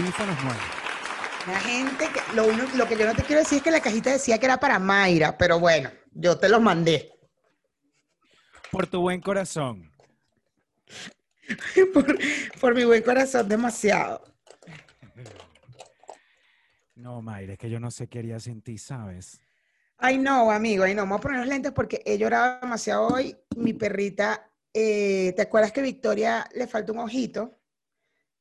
[0.00, 0.62] audífonos nuevos.
[1.46, 3.80] Una gente que lo, uno- lo que yo no te quiero decir es que la
[3.80, 7.12] cajita decía que era para Mayra, pero bueno, yo te los mandé.
[8.70, 9.90] Por tu buen corazón.
[11.94, 12.18] por,
[12.60, 14.22] por mi buen corazón, demasiado.
[16.94, 19.40] No, Mayra, es que yo no sé qué haría sin ti, ¿sabes?
[19.96, 23.36] Ay, no, amigo, ay, no, vamos a poner los lentes porque he llorado demasiado hoy.
[23.56, 27.58] Mi perrita, eh, ¿te acuerdas que Victoria le falta un ojito?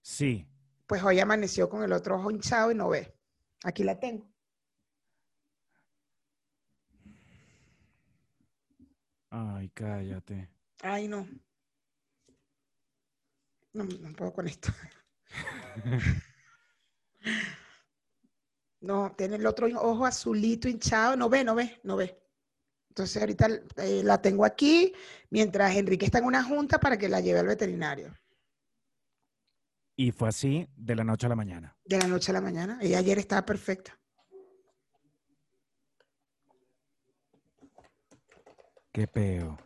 [0.02, 0.46] Sí.
[0.90, 3.16] Pues hoy amaneció con el otro ojo hinchado y no ve.
[3.64, 4.28] Aquí la tengo.
[9.30, 10.50] Ay, cállate.
[10.82, 11.28] Ay, no.
[13.74, 14.70] No, no puedo con esto.
[18.82, 21.18] No, tiene el otro ojo azulito hinchado.
[21.18, 22.18] No ve, no ve, no ve.
[22.88, 24.94] Entonces ahorita eh, la tengo aquí
[25.30, 28.18] mientras Enrique está en una junta para que la lleve al veterinario.
[30.02, 31.76] Y fue así de la noche a la mañana.
[31.84, 32.80] De la noche a la mañana.
[32.82, 34.00] Ella ayer estaba perfecta.
[38.94, 39.60] Qué peo.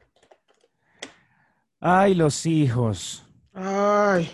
[1.80, 3.30] Ay, los hijos.
[3.53, 4.31] Ay.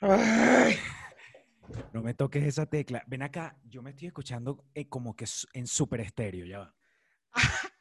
[0.00, 0.78] Ay.
[1.92, 3.04] No me toques esa tecla.
[3.06, 6.74] Ven acá, yo me estoy escuchando eh, como que en super estéreo, ya va.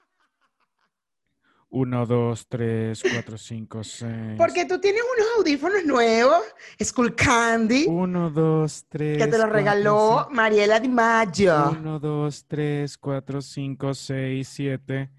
[1.76, 4.12] 1, 2, 3, 4, 5, 6.
[4.38, 6.44] Porque tú tienes unos audífonos nuevos,
[6.84, 7.88] Skull Candy.
[7.88, 9.18] 1, 2, 3.
[9.18, 10.36] Que te los regaló cinco.
[10.36, 11.72] Mariela Di Maggio.
[11.72, 15.10] 1, 2, 3, 4, 5, 6, 7.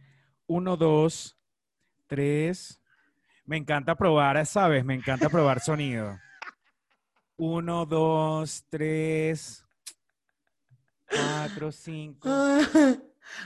[0.47, 1.37] 1, 2,
[2.06, 2.81] 3.
[3.47, 4.84] Me encanta probar, ¿sabes?
[4.84, 6.16] Me encanta probar sonido.
[7.37, 9.64] 1, 2, 3,
[11.09, 12.28] 4, 5.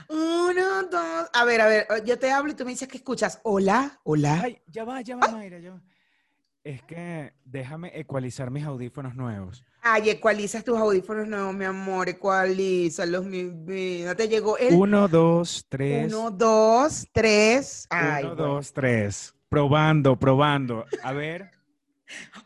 [0.07, 1.29] Uno, dos.
[1.33, 3.39] A ver, a ver, yo te hablo y tú me dices que escuchas.
[3.43, 4.41] Hola, hola.
[4.43, 5.81] Ay, ya va, ya va, Mayra, ya va.
[6.63, 9.63] Es que déjame ecualizar mis audífonos nuevos.
[9.81, 14.13] Ay, ecualizas tus audífonos nuevos, mi amor, ecualízalos, mi vida.
[14.13, 16.13] Te llegó el Uno, dos, tres.
[16.13, 17.87] uno, dos, tres.
[17.89, 18.53] Ay, Uno, bueno.
[18.53, 19.33] dos, tres.
[19.47, 20.85] Probando, probando.
[21.01, 21.49] A ver.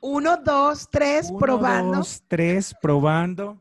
[0.02, 1.98] Uno, dos, tres, Uno, probando.
[1.98, 3.60] dos, tres, probando.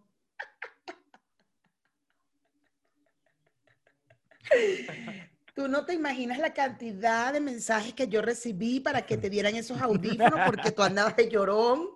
[5.55, 9.55] Tú no te imaginas la cantidad de mensajes que yo recibí para que te dieran
[9.55, 11.89] esos audífonos porque tú andabas de llorón.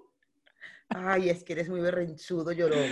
[0.90, 2.86] Ay, es que eres muy berrenchudo, llorón.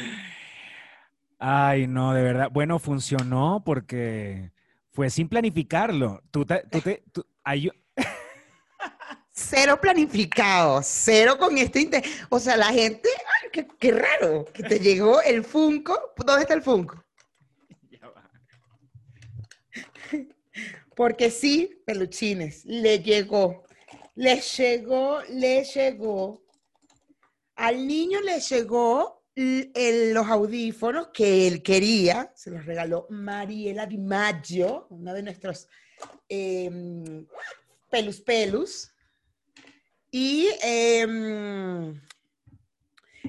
[1.39, 2.49] Ay, no, de verdad.
[2.51, 4.53] Bueno, funcionó porque
[4.93, 6.23] fue sin planificarlo.
[6.31, 7.73] Tú te, tú te, tú- ay, yo-
[9.37, 13.09] Cero planificado, cero con este inte- O sea, la gente,
[13.43, 16.15] ay, qué, qué raro, que te llegó el Funko.
[16.25, 17.04] ¿Dónde está el Funko?
[20.97, 23.65] Porque sí, peluchines, le llegó,
[24.15, 26.43] le llegó, le llegó.
[27.56, 33.99] Al niño le llegó el- los audífonos que él quería, se los regaló Mariela Di
[33.99, 35.69] Maggio, una de nuestros
[36.28, 37.26] em,
[37.91, 38.91] pelus pelus.
[40.11, 42.00] Y, em,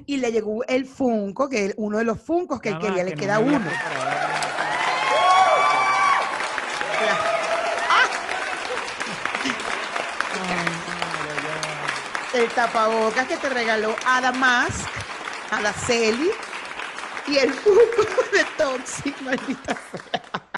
[0.05, 3.17] y le llegó el Funko, que uno de los Funcos que él quería, le no
[3.17, 3.59] queda uno.
[3.59, 4.25] preparado.
[10.37, 11.55] Ay, Mayra, ya.
[12.35, 14.85] El tapabocas que te regaló Adamas,
[15.51, 16.31] Araceli,
[17.27, 18.01] y el Funko
[18.33, 20.49] de Toxic, maldita sea.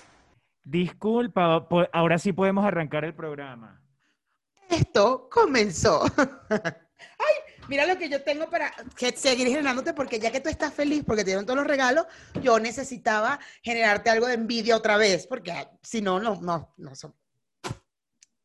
[0.63, 3.81] Disculpa, ahora sí podemos arrancar el programa.
[4.67, 6.03] Esto comenzó.
[6.49, 7.35] Ay,
[7.67, 8.73] mira lo que yo tengo para
[9.15, 12.07] seguir generándote, porque ya que tú estás feliz porque te dieron todos los regalos,
[12.41, 16.95] yo necesitaba generarte algo de envidia otra vez, porque ah, si no, no, no, no
[16.95, 17.13] son.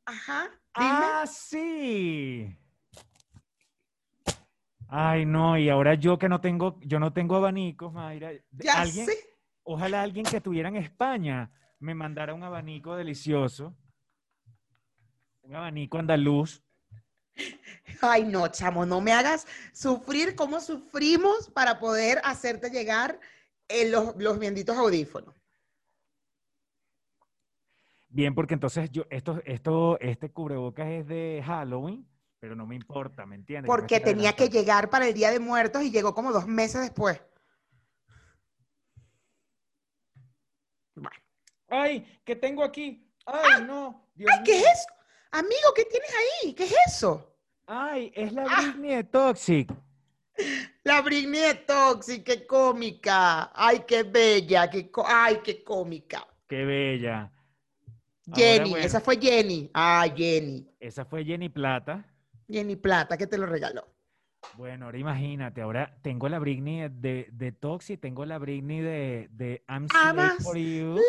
[0.05, 0.91] Ajá, dime.
[0.91, 2.59] Ah, sí.
[4.95, 8.31] Ay, no, y ahora yo que no tengo, yo no tengo abanicos, Mayra.
[8.51, 9.15] ya alguien, sé.
[9.63, 13.75] ojalá alguien que estuviera en España me mandara un abanico delicioso.
[15.41, 16.63] Un abanico andaluz.
[18.03, 23.19] Ay, no, chamo, no me hagas sufrir como sufrimos para poder hacerte llegar
[23.69, 25.35] eh, los, los benditos audífonos.
[28.11, 32.07] Bien, porque entonces yo, esto, esto, este cubrebocas es de Halloween,
[32.43, 33.63] pero no me importa, ¿me entiendes?
[33.63, 36.81] Me Porque tenía que llegar para el Día de Muertos y llegó como dos meses
[36.81, 37.23] después.
[40.97, 41.17] Bueno.
[41.69, 43.09] Ay, ¿qué tengo aquí?
[43.27, 44.09] Ay, no.
[44.17, 44.89] Dios Ay, ¿qué es eso?
[45.31, 46.11] Amigo, ¿qué tienes
[46.43, 46.53] ahí?
[46.55, 47.33] ¿Qué es eso?
[47.69, 48.61] Ay, es la Ah.
[48.61, 49.73] Britney de Toxic.
[50.83, 53.53] La Britney de Toxic, qué cómica.
[53.55, 54.69] Ay, qué bella.
[54.69, 56.27] Qué co- Ay, qué cómica.
[56.49, 57.31] Qué bella.
[58.35, 58.85] Jenny, bueno.
[58.85, 59.71] esa fue Jenny.
[59.73, 60.69] Ah, Jenny.
[60.81, 62.05] Esa fue Jenny Plata.
[62.49, 63.87] Jenny Plata, que te lo regaló.
[64.55, 69.65] Bueno, ahora imagínate, ahora tengo la Britney de, de Toxi, tengo la Britney de, de
[69.69, 71.01] I'm Slave for You,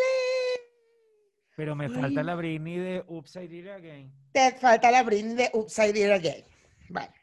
[1.55, 1.91] pero me Ay.
[1.91, 4.13] falta la Britney de Upside It Again.
[4.31, 6.45] Te falta la Britney de Upside Down Again.
[6.89, 7.13] Bueno.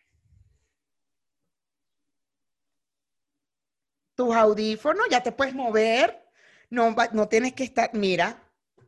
[4.15, 6.23] Tus audífonos, ya te puedes mover.
[6.69, 7.91] No, no tienes que estar.
[7.95, 8.41] Mira,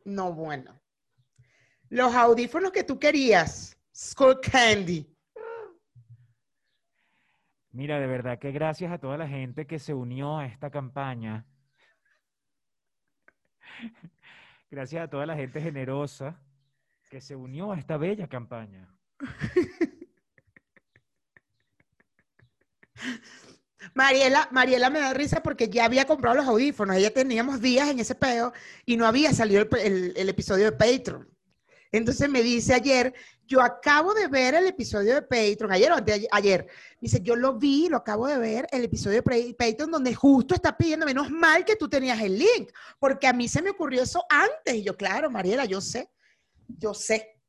[0.05, 0.79] no, bueno.
[1.89, 5.12] Los audífonos que tú querías, Skull Candy.
[7.73, 11.45] Mira, de verdad que gracias a toda la gente que se unió a esta campaña.
[14.69, 16.39] Gracias a toda la gente generosa
[17.09, 18.95] que se unió a esta bella campaña.
[23.95, 26.95] Mariela, Mariela me da risa porque ya había comprado los audífonos.
[26.95, 28.53] Ella teníamos días en ese peo
[28.85, 31.27] y no había salido el- el episodio de Patreon.
[31.91, 33.13] Entonces me dice ayer,
[33.47, 35.95] yo acabo de ver el episodio de Patreon, ayer o
[36.31, 36.67] ayer.
[36.99, 40.77] Dice, yo lo vi, lo acabo de ver, el episodio de Patreon donde justo está
[40.77, 44.23] pidiendo, menos mal que tú tenías el link, porque a mí se me ocurrió eso
[44.29, 44.75] antes.
[44.75, 46.09] Y yo, claro, Mariela, yo sé,
[46.67, 47.41] yo sé.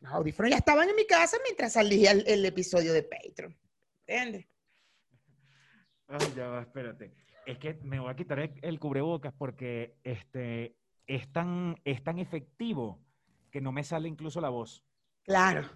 [0.00, 3.56] Los audífonos ya estaban en mi casa mientras salía el, el episodio de Patreon.
[4.06, 4.46] ¿Entiendes?
[6.08, 7.12] Ay, ya va, espérate.
[7.46, 10.76] Es que me voy a quitar el, el cubrebocas porque este,
[11.06, 13.00] es tan, es tan efectivo
[13.50, 14.84] que no me sale incluso la voz.
[15.30, 15.70] Claro,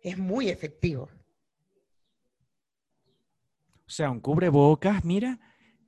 [0.00, 1.10] es muy efectivo.
[3.86, 5.38] O sea, un cubrebocas, mira,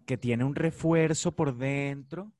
[0.04, 2.34] que tiene un refuerzo por dentro.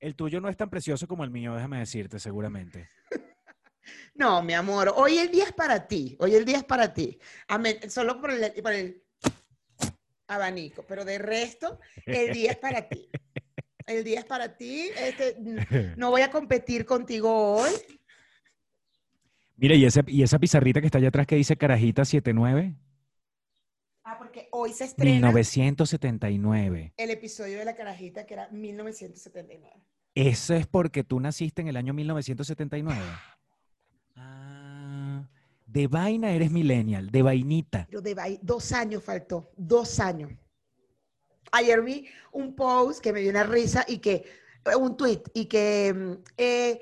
[0.00, 2.90] El tuyo no es tan precioso como el mío, déjame decirte, seguramente.
[4.14, 7.18] No, mi amor, hoy el día es para ti, hoy el día es para ti.
[7.88, 9.02] Solo por el, por el
[10.26, 13.08] abanico, pero de resto, el día es para ti.
[13.86, 14.90] El día es para ti.
[14.98, 15.38] Este,
[15.96, 17.70] no voy a competir contigo hoy.
[19.58, 22.76] Mira, ¿y, ese, y esa pizarrita que está allá atrás que dice Carajita 79?
[24.04, 26.94] Ah, porque hoy se estrena 1979.
[26.96, 29.82] el episodio de La Carajita que era 1979.
[30.14, 33.00] Eso es porque tú naciste en el año 1979.
[34.14, 35.28] Ah,
[35.66, 37.86] de vaina eres millennial, de vainita.
[37.90, 40.30] Pero de dos años faltó, dos años.
[41.50, 44.24] Ayer vi un post que me dio una risa y que,
[44.78, 46.80] un tweet, y que mm, eh,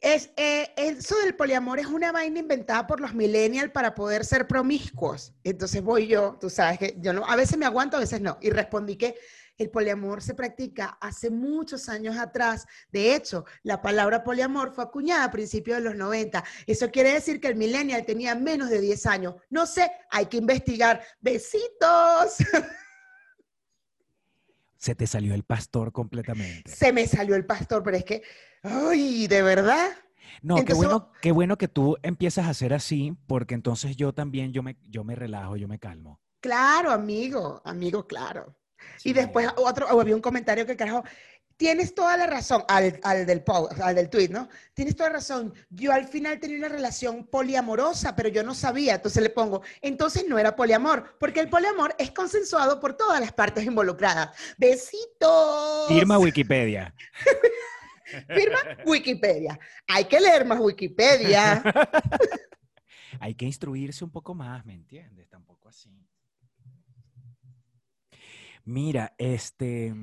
[0.00, 4.46] es, eh, eso del poliamor es una vaina inventada por los millennials para poder ser
[4.46, 5.34] promiscuos.
[5.44, 8.38] Entonces voy yo, tú sabes que yo no, a veces me aguanto, a veces no,
[8.40, 9.16] y respondí que
[9.58, 12.66] el poliamor se practica hace muchos años atrás.
[12.90, 16.42] De hecho, la palabra poliamor fue acuñada a principios de los 90.
[16.66, 19.34] Eso quiere decir que el millennial tenía menos de 10 años.
[19.50, 21.02] No sé, hay que investigar.
[21.20, 22.38] Besitos.
[24.80, 26.70] Se te salió el pastor completamente.
[26.70, 28.22] Se me salió el pastor, pero es que,
[28.62, 29.90] ay, de verdad.
[30.40, 34.54] No, qué bueno, qué bueno que tú empiezas a hacer así, porque entonces yo también,
[34.54, 36.18] yo me, yo me relajo, yo me calmo.
[36.40, 38.56] Claro, amigo, amigo, claro.
[38.96, 39.10] Sí.
[39.10, 41.04] Y después otro, o había un comentario que carajo,
[41.60, 44.48] tienes toda la razón, al, al del post, al del tweet, ¿no?
[44.72, 45.52] Tienes toda la razón.
[45.68, 48.94] Yo al final tenía una relación poliamorosa, pero yo no sabía.
[48.94, 53.34] Entonces le pongo, entonces no era poliamor, porque el poliamor es consensuado por todas las
[53.34, 54.30] partes involucradas.
[54.56, 55.86] Besitos.
[55.88, 56.94] Firma Wikipedia.
[58.34, 59.60] Firma Wikipedia.
[59.86, 61.62] Hay que leer más Wikipedia.
[63.20, 65.28] Hay que instruirse un poco más, ¿me entiendes?
[65.28, 65.94] Tampoco así.
[68.64, 69.94] Mira, este...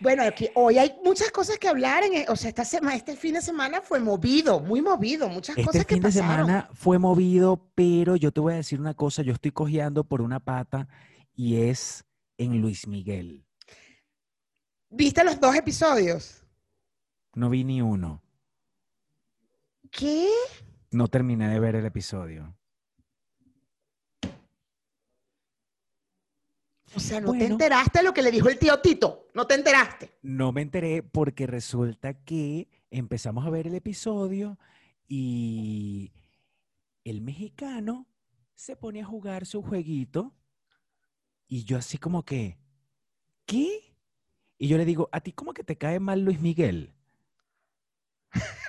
[0.00, 2.04] Bueno, aquí, hoy hay muchas cosas que hablar.
[2.04, 5.66] En, o sea, esta semana, este fin de semana fue movido, muy movido, muchas Este
[5.66, 6.46] cosas que fin de pasaron.
[6.46, 10.20] semana fue movido, pero yo te voy a decir una cosa, yo estoy cojeando por
[10.22, 10.88] una pata
[11.34, 12.04] y es
[12.36, 13.44] en Luis Miguel.
[14.90, 16.44] ¿Viste los dos episodios?
[17.34, 18.22] No vi ni uno.
[19.90, 20.28] ¿Qué?
[20.90, 22.57] No terminé de ver el episodio.
[26.94, 29.28] O sea, no te enteraste de lo que le dijo el tío Tito.
[29.34, 30.14] No te enteraste.
[30.22, 34.58] No me enteré porque resulta que empezamos a ver el episodio
[35.06, 36.12] y
[37.04, 38.06] el mexicano
[38.54, 40.34] se pone a jugar su jueguito
[41.46, 42.58] y yo así como que,
[43.46, 43.96] ¿qué?
[44.58, 46.94] Y yo le digo, ¿a ti cómo que te cae mal Luis Miguel?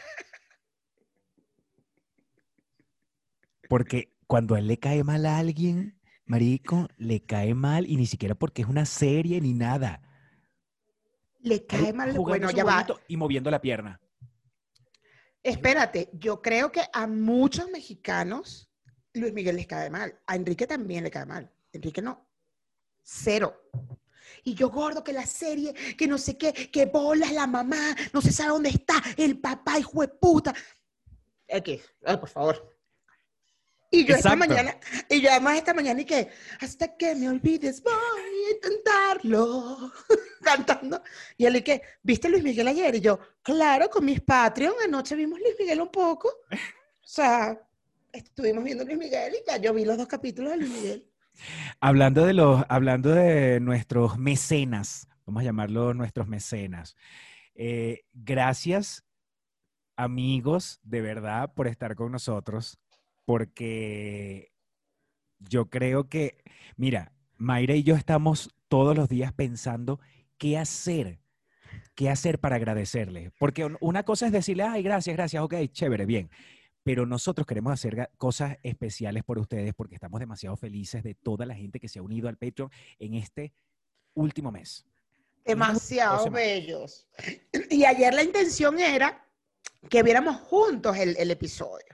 [3.70, 5.99] Porque cuando a él le cae mal a alguien,
[6.30, 10.02] marico, le cae mal y ni siquiera porque es una serie ni nada.
[11.40, 12.14] Le cae Él mal.
[12.14, 12.86] Bueno, ya va.
[13.08, 14.00] Y moviendo la pierna.
[15.42, 18.70] Espérate, yo creo que a muchos mexicanos
[19.14, 20.20] Luis Miguel les cae mal.
[20.28, 21.52] A Enrique también le cae mal.
[21.74, 22.28] Enrique no.
[23.02, 23.64] Cero.
[24.44, 28.22] Y yo gordo que la serie, que no sé qué, que bolas la mamá, no
[28.22, 30.54] se sabe dónde está, el papá, hijo de puta.
[31.52, 32.79] Aquí, ay, por favor.
[33.92, 34.78] Y yo esta mañana,
[35.10, 36.30] y yo además esta mañana y que,
[36.62, 39.92] hasta que me olvides voy a intentarlo,
[40.44, 41.02] cantando.
[41.38, 42.96] Y él y que, ¿viste Luis Miguel ayer?
[42.96, 46.28] Y yo, claro, con mis Patreon, anoche vimos Luis Miguel un poco.
[46.52, 47.60] O sea,
[48.14, 51.10] estuvimos viendo Luis Miguel y ya yo vi los dos capítulos de Luis Miguel.
[51.80, 56.96] Hablando de los, hablando de nuestros mecenas, vamos a llamarlos nuestros mecenas.
[57.56, 59.04] eh, gracias,
[59.96, 62.80] amigos, de verdad, por estar con nosotros,
[63.30, 64.52] porque
[65.38, 66.44] yo creo que,
[66.78, 70.00] mira, Mayra y yo estamos todos los días pensando
[70.40, 71.20] qué hacer,
[71.94, 73.32] qué hacer para agradecerle.
[73.38, 76.32] Porque un- una cosa es decirle, ay, gracias, gracias, ok, chévere, bien.
[76.82, 81.54] Pero nosotros queremos hacer cosas especiales por ustedes porque estamos demasiado felices de toda la
[81.54, 83.54] gente que se ha unido al Patreon en este
[84.16, 84.88] último mes.
[85.46, 87.08] Demasiado bellos.
[87.70, 89.24] Y ayer la intención era
[89.88, 91.86] que viéramos juntos el, el episodio.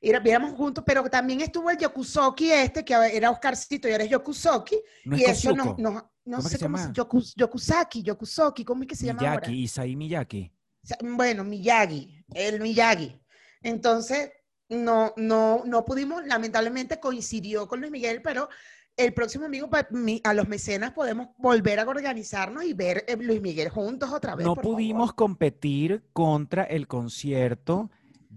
[0.00, 4.80] Viéramos juntos, pero también estuvo el Yokusoki este, que era Oscarcito y ahora es Yokusoki.
[5.04, 5.90] No y es eso no, Kosiuko, no,
[6.24, 6.94] no ¿Cómo es que sé cómo se llama?
[6.94, 9.40] Yoku- Yokusaki, Yokusoki, ¿cómo es que se llama ahora?
[9.48, 10.52] Miyaki, Isaí Miyaki.
[10.82, 13.20] O sea, Bueno, Miyagi, el Miyagi.
[13.62, 14.30] Entonces,
[14.70, 18.48] no, no, no pudimos, lamentablemente coincidió con Luis Miguel, pero
[18.96, 23.40] el próximo amigo, mi- a los mecenas podemos volver a organizarnos y ver eh, Luis
[23.42, 24.46] Miguel juntos otra vez.
[24.46, 24.76] No por favor.
[24.76, 27.90] pudimos competir contra el concierto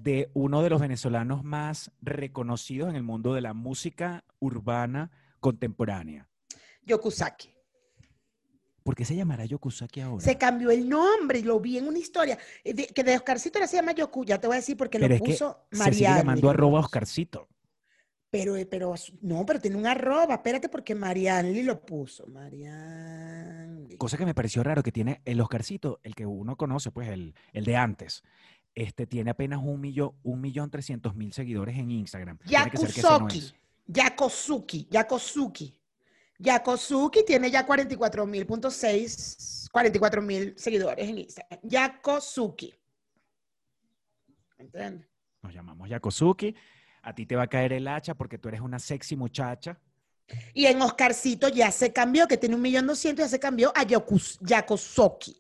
[0.04, 6.28] de uno de los venezolanos más reconocidos en el mundo de la música urbana contemporánea.
[6.86, 7.50] Yokusaki.
[8.84, 10.22] ¿Por qué se llamará Yokusaki ahora?
[10.22, 13.68] Se cambió el nombre, lo vi en una historia, eh, de- que de Oscarcito ahora
[13.68, 16.50] se llama Yoku, ya te voy a decir porque Pero lo puso se sigue llamando
[16.50, 17.48] arroba Oscarcito.
[18.30, 23.96] Pero, eh, pero, no, pero tiene un arroba, espérate porque Marianli lo puso, Marianli.
[23.98, 27.36] Cosa que me pareció raro que tiene el Oscarcito, el que uno conoce, pues el,
[27.54, 28.24] el de antes.
[28.76, 32.40] Este tiene apenas un millón, un millón trescientos mil seguidores en Instagram.
[32.44, 32.52] Es.
[33.86, 35.78] Yakosuki, Yakosuki.
[36.40, 41.60] Yakosuki tiene ya 44 mil punto seis, 44 mil seguidores en Instagram.
[41.64, 42.74] Yakosuki.
[44.58, 45.08] ¿Entiendes?
[45.42, 46.56] Nos llamamos Yakosuki.
[47.04, 49.80] A ti te va a caer el hacha porque tú eres una sexy muchacha.
[50.54, 53.84] Y en Oscarcito ya se cambió, que tiene un millón doscientos, ya se cambió a
[53.84, 55.36] Yakus, Yakosoki,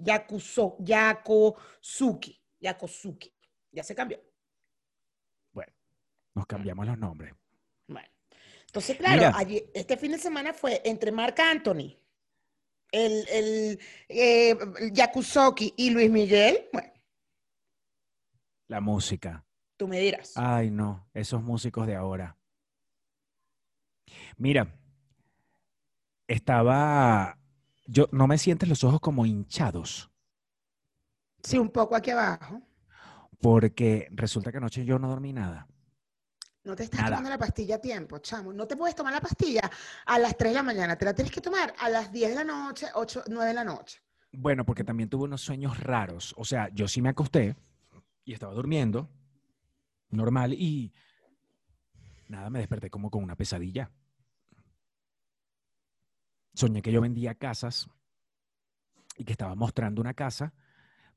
[2.63, 3.31] Yakosuki.
[3.71, 4.19] Ya se cambió.
[6.35, 7.31] Nos cambiamos los nombres.
[7.87, 8.07] Bueno,
[8.65, 9.33] entonces, claro, Mira.
[9.37, 11.95] allí- este fin de semana fue entre Marc Anthony,
[12.91, 13.79] el, el,
[14.09, 14.57] eh,
[14.93, 16.69] Yakusoki y Luis Miguel.
[16.73, 16.91] Bueno,
[18.67, 19.45] La música.
[19.77, 20.33] tú me dirás.
[20.35, 22.35] Ay, no, esos músicos de ahora.
[24.37, 24.75] Mira,
[26.27, 27.37] estaba,
[27.85, 30.09] yo, ¿no me sientes los ojos como hinchados?
[31.43, 32.61] Sí, un poco aquí abajo.
[33.41, 35.67] Porque resulta que anoche yo no dormí nada.
[36.63, 37.09] No te estás Nada.
[37.17, 38.53] tomando la pastilla a tiempo, chamo.
[38.53, 39.69] No te puedes tomar la pastilla
[40.05, 40.97] a las 3 de la mañana.
[40.97, 43.65] Te la tienes que tomar a las 10 de la noche, 8, 9 de la
[43.65, 44.01] noche.
[44.31, 46.33] Bueno, porque también tuve unos sueños raros.
[46.37, 47.57] O sea, yo sí me acosté
[48.23, 49.09] y estaba durmiendo,
[50.09, 50.93] normal, y
[52.29, 53.91] nada, me desperté como con una pesadilla.
[56.53, 57.89] Soñé que yo vendía casas
[59.17, 60.53] y que estaba mostrando una casa,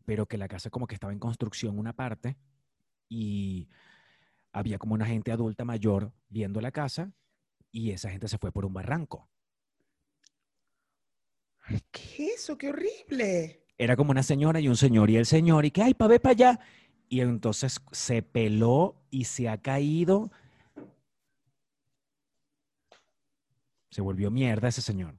[0.06, 2.38] pero que la casa como que estaba en construcción una parte
[3.08, 3.68] y
[4.52, 7.12] había como una gente adulta mayor viendo la casa
[7.70, 9.28] y esa gente se fue por un barranco.
[11.90, 12.56] ¿Qué es eso?
[12.56, 13.66] ¡Qué horrible!
[13.78, 16.20] era como una señora y un señor, y el señor, y que, ay, pa' ver
[16.20, 16.60] para allá.
[17.08, 20.30] Y entonces se peló y se ha caído.
[23.90, 25.18] Se volvió mierda ese señor.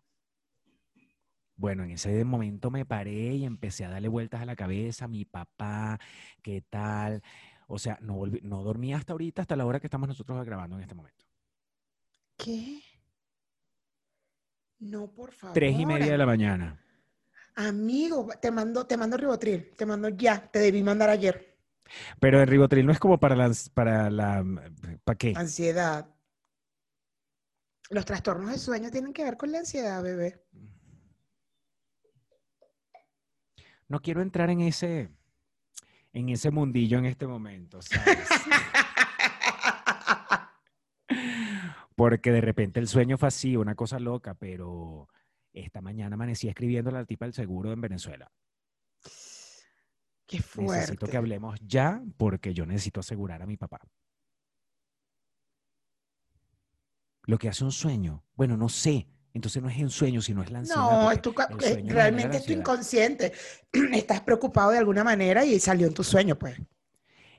[1.58, 5.26] Bueno, en ese momento me paré y empecé a darle vueltas a la cabeza, mi
[5.26, 6.00] papá,
[6.44, 7.24] ¿qué tal?
[7.68, 10.76] O sea, no, volví- no dormí hasta ahorita, hasta la hora que estamos nosotros grabando
[10.76, 11.26] en este momento.
[12.38, 12.82] ¿Qué?
[14.80, 15.56] No, por favor.
[15.56, 16.80] Tres y media de la mañana.
[17.56, 21.58] Amigo, te mando, te mando ribotril, te mando ya, te debí mandar ayer.
[22.20, 24.46] Pero el ribotril no es como para la, para la,
[25.04, 25.34] ¿para qué?
[25.36, 26.08] Ansiedad.
[27.90, 30.44] Los trastornos de sueño tienen que ver con la ansiedad, bebé.
[33.90, 35.10] No quiero entrar en ese,
[36.14, 38.28] en ese mundillo en este momento, ¿sabes?
[41.96, 45.08] Porque de repente el sueño fue así, una cosa loca, pero
[45.54, 48.32] esta mañana amanecí escribiendo a la tipa del seguro en Venezuela.
[50.28, 51.08] Qué Necesito fuerte.
[51.10, 53.80] que hablemos ya porque yo necesito asegurar a mi papá.
[57.24, 60.50] Lo que hace un sueño, bueno, no sé, Entonces no es un sueño, sino es
[60.50, 61.00] la ansiedad.
[61.00, 62.60] No, es tu, eh, realmente es tu ansiedad.
[62.60, 63.34] inconsciente.
[63.94, 66.60] Estás preocupado de alguna manera y salió en tu sueño, pues.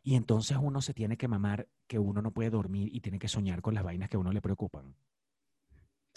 [0.05, 3.27] Y entonces uno se tiene que mamar que uno no puede dormir y tiene que
[3.27, 4.95] soñar con las vainas que a uno le preocupan.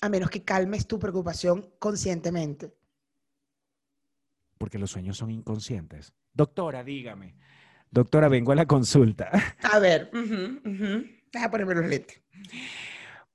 [0.03, 2.75] A menos que calmes tu preocupación conscientemente.
[4.59, 6.13] Porque los sueños son inconscientes.
[6.31, 7.37] Doctora, dígame.
[7.89, 9.31] Doctora, vengo a la consulta.
[9.63, 11.05] A ver, ujú, ujú.
[11.31, 12.21] deja ponerme los lentes.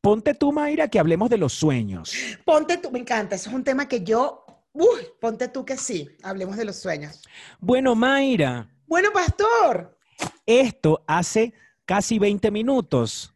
[0.07, 2.15] Ponte tú, Mayra, que hablemos de los sueños.
[2.45, 6.09] Ponte tú, me encanta, eso es un tema que yo, uy, ponte tú que sí,
[6.23, 7.25] hablemos de los sueños.
[7.59, 9.99] Bueno, Mayra, Bueno, pastor,
[10.47, 11.53] esto hace
[11.85, 13.35] casi 20 minutos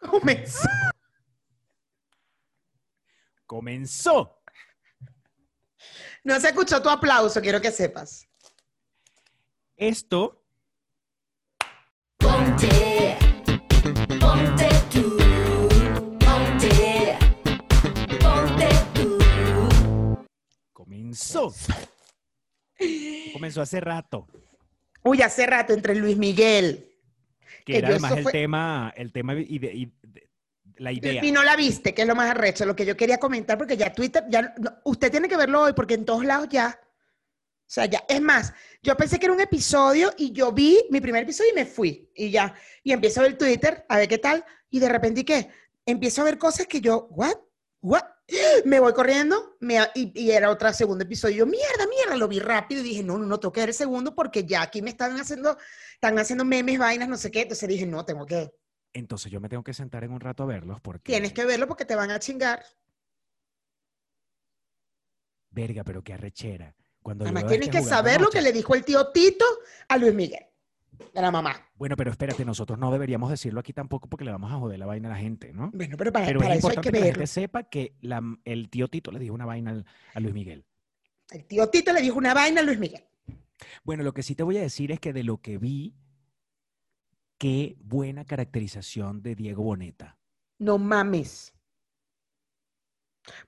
[0.00, 0.68] comenzó.
[3.46, 4.42] comenzó.
[6.24, 8.26] No se escuchó tu aplauso, quiero que sepas.
[9.76, 10.42] Esto
[12.18, 13.29] Ponte, ponte
[21.32, 21.54] comenzó.
[23.32, 24.26] Comenzó hace rato.
[25.02, 26.86] Uy, hace rato entre Luis Miguel.
[27.64, 30.30] Que Que era además el fue- tema, el tema y, de- y de-
[30.76, 31.24] la idea.
[31.24, 33.76] Y no la viste, que es lo más arrecho, lo que yo quería comentar, porque
[33.76, 36.78] ya Twitter, ya, usted tiene que verlo hoy, porque en todos lados ya.
[36.82, 38.02] O sea, ya.
[38.08, 41.54] Es más, yo pensé que era un episodio y yo vi mi primer episodio y
[41.54, 42.10] me fui.
[42.14, 42.54] Y ya.
[42.82, 44.44] Y empiezo a ver Twitter, a ver qué tal.
[44.70, 45.50] Y de repente, ¿y ¿qué?
[45.84, 47.36] Empiezo a ver cosas que yo, ¿what?
[47.82, 48.02] ¿What?
[48.64, 51.36] Me voy corriendo me, y, y era otro segundo episodio.
[51.36, 53.74] Yo, mierda, mierda, lo vi rápido y dije, no, no, no, tengo que ver el
[53.74, 55.56] segundo porque ya aquí me están haciendo,
[55.94, 57.42] están haciendo memes, vainas, no sé qué.
[57.42, 58.52] Entonces dije, no, tengo que,
[58.92, 61.12] Entonces yo me tengo que sentar en un rato a verlos porque.
[61.12, 62.64] tienes que verlo porque te van a chingar.
[65.50, 66.74] Verga, pero qué arrechera.
[67.02, 69.44] Cuando Además, tienes que saber lo que le dijo el tío Tito
[69.88, 70.46] a Luis Miguel,
[71.14, 71.68] a la mamá.
[71.76, 74.86] Bueno, pero espérate, nosotros no deberíamos decirlo aquí tampoco porque le vamos a joder la
[74.86, 75.70] vaina a la gente, ¿no?
[75.72, 77.96] Bueno, pero para, Pero para es eso hay importante que que, la gente sepa que
[78.00, 80.64] la- el tío Tito le dijo una vaina al- a Luis Miguel.
[81.30, 83.04] El tío Tito le dijo una vaina a Luis Miguel.
[83.84, 85.94] Bueno, lo que sí te voy a decir es que de lo que vi,
[87.38, 90.18] qué buena caracterización de Diego Boneta.
[90.58, 91.54] No mames.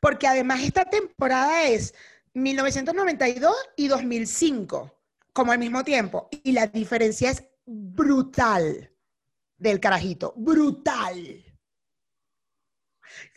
[0.01, 1.95] Porque además esta temporada es
[2.35, 4.95] 1992 y 2005,
[5.33, 6.29] como al mismo tiempo.
[6.43, 8.93] Y la diferencia es brutal
[9.57, 10.35] del carajito.
[10.37, 11.45] Brutal.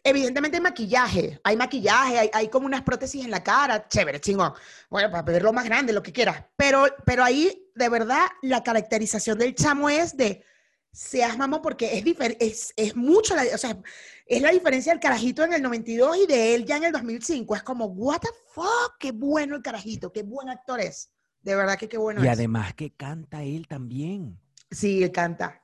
[0.04, 4.54] Evidentemente hay maquillaje, hay maquillaje, hay, como unas prótesis en la cara, chévere, chingón.
[4.90, 6.46] Bueno, para verlo más grande, lo que quieras.
[6.56, 10.44] Pero, pero ahí, de verdad, la caracterización del chamo es de
[10.92, 12.06] seas mamón porque es,
[12.40, 13.78] es, es mucho, la, o sea,
[14.26, 17.56] es la diferencia del carajito en el 92 y de él ya en el 2005.
[17.56, 21.12] Es como, what the fuck, qué bueno el carajito, qué buen actor es.
[21.46, 22.34] De verdad que qué bueno y es.
[22.34, 24.40] además que canta él también.
[24.72, 25.62] Sí, él canta.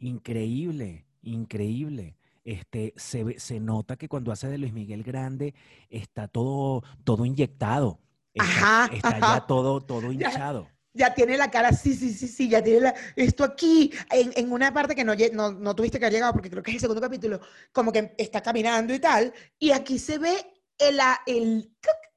[0.00, 2.16] Increíble, increíble.
[2.44, 5.54] Este, se, se nota que cuando hace de Luis Miguel Grande
[5.88, 8.00] está todo, todo inyectado.
[8.34, 9.34] Está, Ajá, está ajá.
[9.36, 10.28] ya todo, todo Ya.
[10.28, 10.68] hinchado.
[10.96, 14.52] Ya tiene la cara, sí, sí, sí, sí, ya tiene la- esto aquí, en, en
[14.52, 16.80] una parte que no, no, no tuviste que haber llegado, porque creo que es el
[16.82, 17.40] segundo capítulo,
[17.72, 20.34] como que está caminando y tal, y aquí se ve
[20.78, 21.74] el, el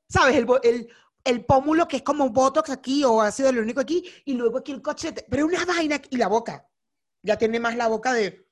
[0.07, 0.35] ¿sabes?
[0.35, 0.89] El, el,
[1.27, 4.81] el pómulo que es como botox aquí, o ácido hialurónico aquí, y luego aquí el
[4.81, 6.67] cochete, pero una vaina, y la boca,
[7.21, 8.47] ya tiene más la boca de,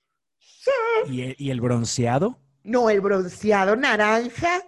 [1.07, 2.39] ¿Y el, y el bronceado?
[2.63, 4.61] no, el bronceado naranja.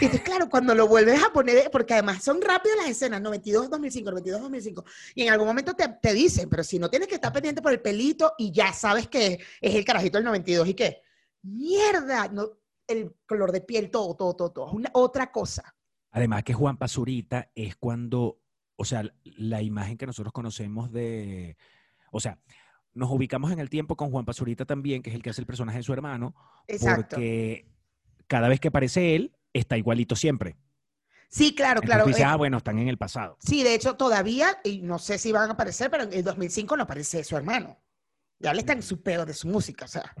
[0.00, 3.70] Y entonces, claro, cuando lo vuelves a poner, porque además son rápidas las escenas, 92,
[3.70, 7.14] 2005, 92, 2005, y en algún momento te, te dicen, pero si no tienes que
[7.14, 10.74] estar pendiente por el pelito y ya sabes que es el carajito del 92 y
[10.74, 11.02] qué,
[11.42, 15.76] mierda, no, el color de piel, todo, todo, todo, todo, es una, otra cosa.
[16.18, 18.40] Además que Juan Pazurita es cuando,
[18.76, 21.56] o sea, la imagen que nosotros conocemos de,
[22.10, 22.38] o sea,
[22.92, 25.46] nos ubicamos en el tiempo con Juan Pazurita también, que es el que hace el
[25.46, 26.34] personaje de su hermano,
[26.66, 27.16] Exacto.
[27.16, 27.66] porque
[28.26, 30.56] cada vez que aparece él, está igualito siempre.
[31.30, 32.04] Sí, claro, Entonces claro.
[32.04, 33.36] tú dices, eh, ah, bueno, están en el pasado.
[33.40, 36.76] Sí, de hecho, todavía, y no sé si van a aparecer, pero en el 2005
[36.76, 37.78] no aparece su hermano.
[38.38, 40.14] Ya le está en su peo de su música, o sea.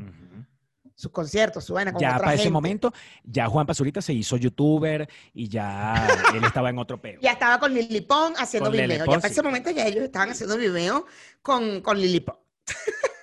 [0.98, 4.36] Sus conciertos, su vaina con Ya otra para ese momento, ya Juan Pazurita se hizo
[4.36, 5.94] youtuber y ya
[6.34, 7.20] él estaba en otro peo.
[7.20, 9.04] Ya estaba con Lili Pong haciendo Con Lili video.
[9.06, 9.32] Pong, ya para sí.
[9.34, 11.06] ese momento ya ellos estaban haciendo video
[11.40, 12.36] con, con Lili Pong.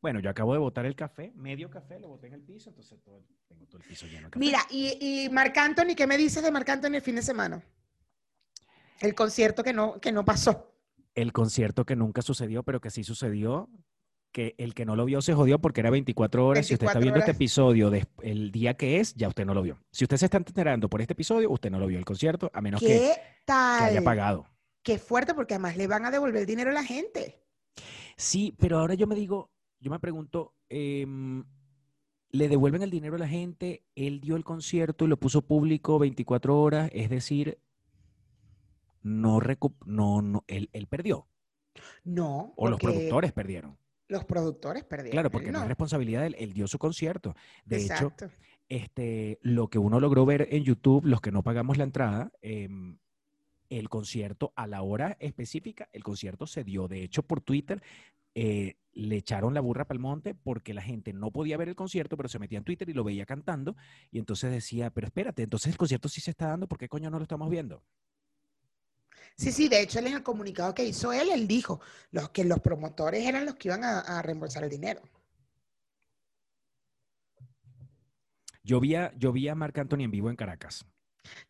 [0.00, 3.00] Bueno, yo acabo de botar el café, medio café, lo boté en el piso, entonces
[3.04, 4.40] todo- tengo todo el piso lleno de café.
[4.40, 7.62] Mira, y, y Marc Anthony, ¿qué me dices de Marc Anthony el fin de semana?
[8.98, 10.74] El concierto que no, que no pasó.
[11.14, 13.68] el concierto que nunca sucedió, pero que sí sucedió,
[14.32, 16.66] que el que no lo vio se jodió porque era 24 horas.
[16.66, 17.92] si usted está 24 viendo este episodio
[18.22, 19.78] el día que es, ya usted no lo vio.
[19.90, 22.60] Si usted se está enterando por este episodio, usted no lo vio el concierto, a
[22.60, 23.14] menos que, ¿Qué
[23.46, 24.04] que haya tal?
[24.04, 24.46] pagado.
[24.82, 27.40] Qué fuerte, porque además le van a devolver el dinero a la gente.
[28.16, 31.44] Sí, pero ahora yo me digo, yo me pregunto, em,
[32.30, 35.98] le devuelven el dinero a la gente, él dio el concierto y lo puso público
[35.98, 37.58] 24 horas, es decir,
[39.02, 39.40] no,
[39.86, 41.28] no, no él, él perdió,
[42.04, 43.76] No, o los productores perdieron.
[44.12, 45.12] Los productores perdieron.
[45.12, 45.62] Claro, porque no.
[45.62, 47.34] es responsabilidad de él, él dio su concierto.
[47.64, 48.30] De hecho, Exacto.
[48.68, 52.98] este, lo que uno logró ver en YouTube, los que no pagamos la entrada, em,
[53.70, 56.88] el concierto a la hora específica, el concierto se dio.
[56.88, 57.82] De hecho, por Twitter
[58.34, 61.74] eh, le echaron la burra para el monte porque la gente no podía ver el
[61.74, 63.74] concierto, pero se metía en Twitter y lo veía cantando.
[64.10, 67.08] Y entonces decía, pero espérate, entonces el concierto sí se está dando, ¿por qué coño
[67.08, 67.82] no lo estamos viendo?
[69.36, 72.44] Sí, sí, de hecho, él en el comunicado que hizo él, él dijo los, que
[72.44, 75.02] los promotores eran los que iban a, a reembolsar el dinero.
[78.64, 80.84] Yo vi, a, yo vi a Marc Anthony en vivo en Caracas,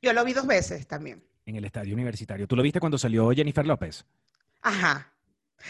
[0.00, 1.22] Yo lo vi dos veces también.
[1.44, 2.46] en el estadio universitario.
[2.48, 4.04] ¿Tú lo viste cuando salió Jennifer López?
[4.62, 5.12] Ajá.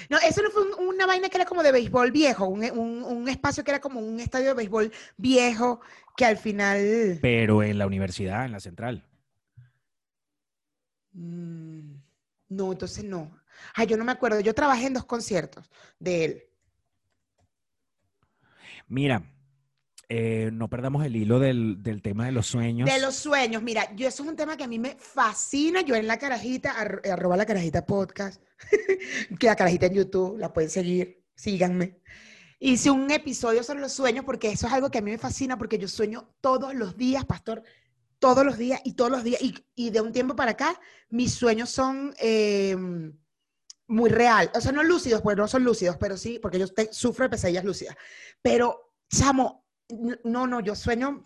[0.09, 3.03] No, eso no fue un- una vaina que era como de béisbol viejo, un, un-
[3.03, 5.81] un espacio que era como un estadio de béisbol viejo
[6.16, 7.18] que al final...
[7.20, 9.05] Pero en la universidad, en la central.
[11.14, 11.96] Mm,
[12.57, 13.37] no, entonces no.
[13.75, 14.41] Ay, yo no me acuerdo.
[14.41, 16.43] Yo trabajé en dos conciertos de él.
[18.88, 19.23] Mira,
[20.09, 22.88] eh, no perdamos el hilo del, del tema de los sueños.
[22.91, 25.81] De los sueños, mira, yo eso es un tema que a mí me fascina.
[25.83, 28.43] Yo en la carajita, ar- arroba la carajita podcast,
[29.38, 32.01] que la carajita en YouTube, la pueden seguir, síganme.
[32.59, 35.59] Hice un episodio sobre los sueños porque eso es algo que a mí me fascina
[35.59, 37.62] porque yo sueño todos los días, pastor,
[38.22, 39.42] todos los días y todos los días.
[39.42, 40.80] Y, y de un tiempo para acá,
[41.11, 42.76] mis sueños son eh,
[43.88, 44.48] muy real.
[44.54, 47.30] O sea, no lúcidos, pues no son lúcidos, pero sí, porque yo te- sufro de
[47.30, 47.96] pesadillas lúcidas.
[48.40, 49.66] Pero, chamo,
[50.22, 51.24] no, no, yo sueño,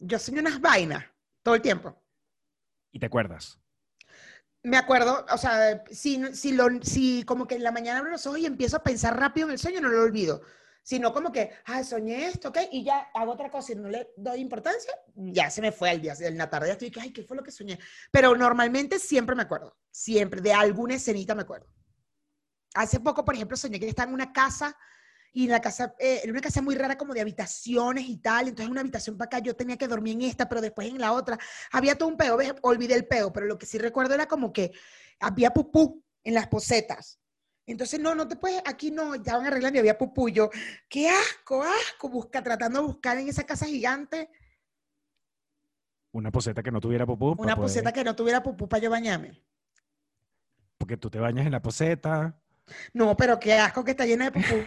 [0.00, 1.04] yo sueño unas vainas
[1.44, 1.96] todo el tiempo.
[2.90, 3.60] ¿Y te acuerdas?
[4.64, 8.26] Me acuerdo, o sea, si, si, lo, si como que en la mañana abro los
[8.26, 10.42] ojos y empiezo a pensar rápido en el sueño, no lo olvido.
[10.82, 12.58] Sino como que, ah, soñé esto, ¿ok?
[12.72, 16.00] Y ya hago otra cosa y no le doy importancia, ya se me fue al
[16.00, 17.78] día, en la tarde ya estoy que, ay, ¿qué fue lo que soñé?
[18.10, 21.68] Pero normalmente siempre me acuerdo, siempre, de alguna escenita me acuerdo.
[22.74, 24.76] Hace poco, por ejemplo, soñé que estaba en una casa
[25.32, 28.48] y en la casa, eh, en una casa muy rara como de habitaciones y tal,
[28.48, 30.98] entonces en una habitación para acá yo tenía que dormir en esta, pero después en
[30.98, 31.38] la otra,
[31.70, 34.72] había todo un peo, olvidé el peo, pero lo que sí recuerdo era como que
[35.20, 37.20] había pupú en las posetas.
[37.72, 40.28] Entonces, no, no te puedes, aquí no, ya van arreglando y había pupú.
[40.28, 40.50] Y yo,
[40.88, 44.28] qué asco, asco, busca, tratando de buscar en esa casa gigante
[46.12, 47.36] Una poseta que no tuviera popó.
[47.36, 49.40] pa' una poder- poseta que no tuviera pupú para yo bañarme.
[50.78, 52.40] Porque tú te bañas en la poseta.
[52.92, 54.64] No, pero qué asco que está llena de pupú.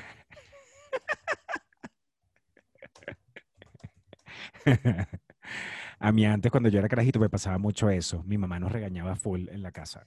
[6.00, 8.24] A mí antes, cuando yo era carajito, me pasaba mucho eso.
[8.24, 10.06] Mi mamá nos regañaba full en la casa.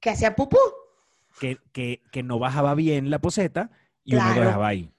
[0.00, 0.58] que hacía pupú.
[1.40, 3.70] Que, que, que no bajaba bien la poseta
[4.04, 4.92] y uno lo dejaba ahí.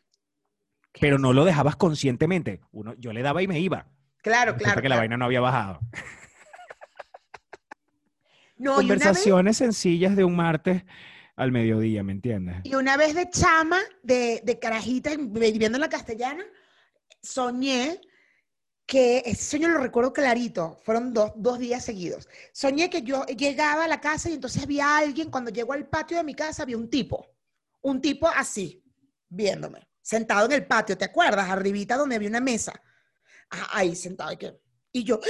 [0.99, 2.59] Pero no lo dejabas conscientemente.
[2.71, 3.87] Uno, yo le daba y me iba.
[4.21, 4.81] Claro, claro.
[4.81, 5.79] que la vaina no había bajado.
[8.57, 10.83] No, vez, Conversaciones sencillas de un martes
[11.35, 12.57] al mediodía, ¿me entiendes?
[12.63, 16.43] y una vez de chama, de, de carajita, viviendo en la castellana,
[17.23, 17.99] soñé
[18.91, 22.27] que ese sueño lo recuerdo clarito, fueron dos, dos días seguidos.
[22.51, 26.17] Soñé que yo llegaba a la casa y entonces había alguien, cuando llego al patio
[26.17, 27.25] de mi casa, había un tipo,
[27.83, 28.83] un tipo así,
[29.29, 31.49] viéndome, sentado en el patio, ¿te acuerdas?
[31.49, 32.73] Arribita donde había una mesa.
[33.71, 34.33] Ahí sentado.
[34.33, 34.59] Y, que,
[34.91, 35.21] y yo,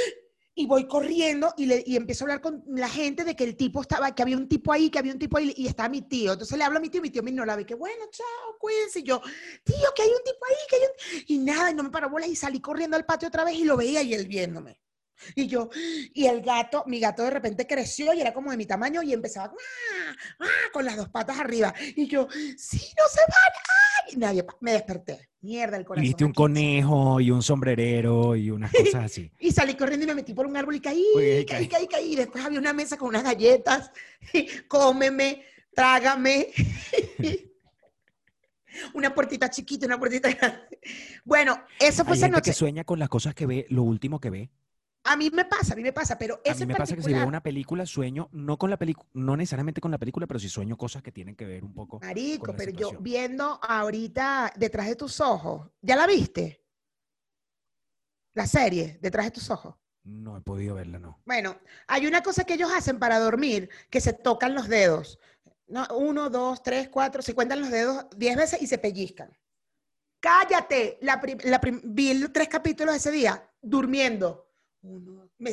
[0.61, 3.55] y voy corriendo y, le, y empiezo a hablar con la gente de que el
[3.57, 6.03] tipo estaba, que había un tipo ahí, que había un tipo ahí, y estaba mi
[6.03, 6.33] tío.
[6.33, 8.99] Entonces le hablo a mi tío, mi tío me ignora, y que bueno, chao, cuídense.
[8.99, 9.19] Y yo,
[9.63, 11.23] tío, que hay un tipo ahí, que hay un...
[11.27, 13.63] Y nada, y no me paró bolas y salí corriendo al patio otra vez y
[13.63, 14.79] lo veía y él viéndome.
[15.35, 15.69] Y yo,
[16.13, 19.13] y el gato, mi gato de repente creció y era como de mi tamaño y
[19.13, 20.15] empezaba ¡ah!
[20.41, 20.69] ¡ah!
[20.71, 21.73] con las dos patas arriba.
[21.95, 23.70] Y yo, sí, no se van.
[24.11, 25.29] Y nadie, me desperté.
[25.41, 26.03] Mierda, el Y corazón.
[26.03, 26.35] viste un aquí.
[26.35, 29.31] conejo y un sombrerero y unas cosas así.
[29.39, 31.67] Y salí corriendo y me metí por un árbol y caí, Uy, caí, caí.
[31.67, 32.13] caí, caí.
[32.13, 33.91] Y después había una mesa con unas galletas.
[34.33, 36.47] Y, Cómeme, trágame.
[38.93, 40.79] una puertita chiquita, una puertita grande.
[41.25, 42.51] Bueno, eso fue Hay esa gente noche.
[42.51, 44.49] que sueña con las cosas que ve, lo último que ve.
[45.03, 47.01] A mí me pasa, a mí me pasa, pero A mí en me pasa que
[47.01, 50.39] si veo una película, sueño, no con la película, no necesariamente con la película, pero
[50.39, 51.99] sí sueño cosas que tienen que ver un poco.
[51.99, 53.03] Marico, con la pero yo situación.
[53.03, 56.63] viendo ahorita detrás de tus ojos, ¿ya la viste?
[58.33, 59.75] La serie, detrás de tus ojos.
[60.03, 61.19] No he podido verla, no.
[61.25, 65.19] Bueno, hay una cosa que ellos hacen para dormir, que se tocan los dedos.
[65.67, 69.35] No, uno, dos, tres, cuatro, se cuentan los dedos diez veces y se pellizcan.
[70.19, 70.97] Cállate.
[71.01, 74.50] La prim- la prim- vi tres capítulos ese día, durmiendo.
[74.81, 75.51] Uno, me,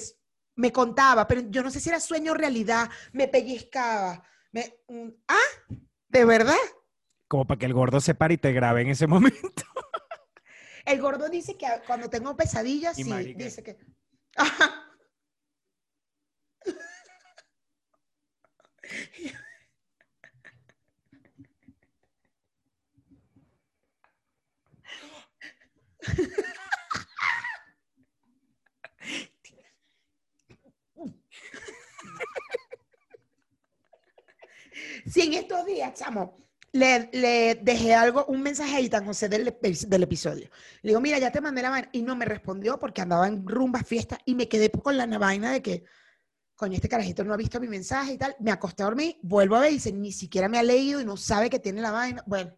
[0.57, 2.89] me contaba, pero yo no sé si era sueño o realidad.
[3.13, 4.23] Me pellizcaba.
[4.53, 5.77] Me, mm, ah,
[6.09, 6.57] ¿de verdad?
[7.29, 9.63] Como para que el gordo se pare y te grabe en ese momento.
[10.85, 13.79] El gordo dice que cuando tengo pesadillas, ¿Y sí, dice que...
[14.37, 14.88] Ajá.
[35.11, 36.37] Sí, en estos días, chamo,
[36.73, 40.51] le, dejé algo, un mensaje ahí tan José del, del episodio.
[40.83, 41.89] Le digo, mira, ya te mandé la vaina.
[41.93, 45.53] Y no me respondió porque andaba en rumba, fiesta, y me quedé con la vaina
[45.53, 45.85] de que,
[46.55, 48.37] coño, este carajito no ha visto mi mensaje y tal.
[48.41, 51.05] Me acosté a dormir, vuelvo a ver y dice, ni siquiera me ha leído y
[51.05, 52.23] no sabe que tiene la vaina.
[52.27, 52.57] Bueno,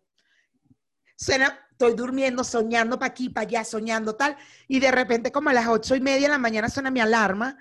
[1.16, 4.36] suena, estoy durmiendo, soñando para aquí, para allá, soñando tal.
[4.66, 7.56] Y de repente, como a las ocho y media de la mañana, suena mi alarma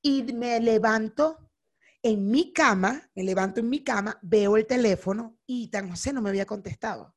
[0.00, 1.47] y me levanto
[2.08, 6.22] en mi cama, me levanto en mi cama, veo el teléfono y tan José no
[6.22, 7.14] me había contestado.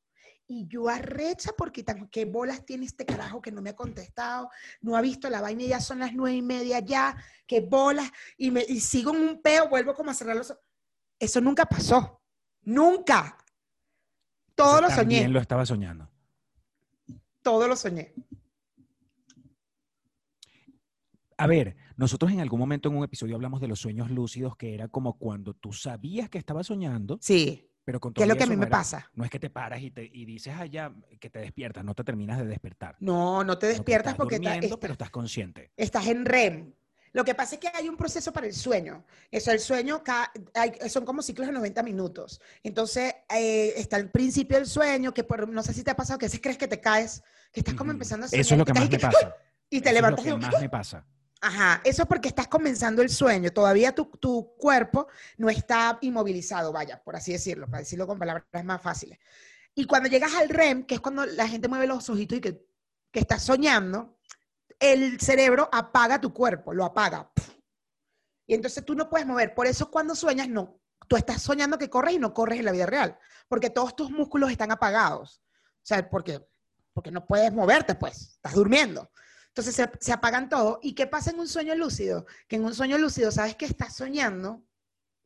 [0.47, 4.49] Y yo arrecha porque tan, qué bolas tiene este carajo que no me ha contestado,
[4.82, 7.15] no ha visto la vaina, y ya son las nueve y media ya,
[7.47, 10.63] qué bolas, y, me, y sigo en un peo, vuelvo como a cerrar los ojos.
[11.17, 12.21] Eso nunca pasó,
[12.63, 13.38] nunca.
[14.56, 16.12] Todo lo También soñé, lo estaba soñando.
[17.41, 18.13] todo lo soñé.
[21.38, 24.74] A ver, nosotros en algún momento en un episodio hablamos de los sueños lúcidos, que
[24.74, 28.44] era como cuando tú sabías que estabas soñando, Sí, pero con todo es lo que
[28.44, 29.10] a mí eso me no era- pasa.
[29.14, 32.04] No es que te paras y, te, y dices allá que te despiertas, no te
[32.04, 32.96] terminas de despertar.
[33.00, 35.72] No, no te No, despiertas estás porque durmiendo, estás- pero estás consciente.
[35.78, 36.74] estás en REM.
[37.14, 39.04] Lo que pasa es que hay un proceso para el sueño.
[39.30, 40.02] Eso, el sueño
[40.54, 42.40] hay- son como ciclos de 90 minutos.
[42.64, 46.18] Entonces, eh, está el principio del sueño, que por- no sé si te ha pasado
[46.18, 48.40] que a veces crees que te caes, que estás como empezando a soñar.
[48.42, 49.36] Eso es lo que más me pasa.
[49.70, 50.52] Y te Eso levantas es lo que ¡ah!
[50.52, 51.06] más me pasa.
[51.43, 53.51] Ajá, eso es porque estás comenzando el sueño.
[53.51, 58.45] Todavía tu, tu cuerpo no está inmovilizado, vaya, por así decirlo, para decirlo con palabras
[58.63, 59.17] más fáciles.
[59.73, 62.67] Y cuando llegas al REM, que es cuando la gente mueve los ojitos y que,
[63.12, 64.19] que estás soñando,
[64.80, 67.32] el cerebro apaga tu cuerpo, lo apaga.
[68.45, 69.56] Y entonces tú no puedes mover.
[69.56, 70.80] Por eso cuando sueñas, no.
[71.08, 74.12] Tú estás soñando que corres y no corres en la vida real, porque todos tus
[74.12, 75.41] músculos están apagados.
[75.77, 76.45] O sea, porque,
[76.93, 79.10] porque no puedes moverte, pues, estás durmiendo.
[79.52, 80.80] Entonces se, se apagan todo.
[80.82, 82.26] ¿Y qué pasa en un sueño lúcido?
[82.48, 84.64] Que en un sueño lúcido sabes que estás soñando,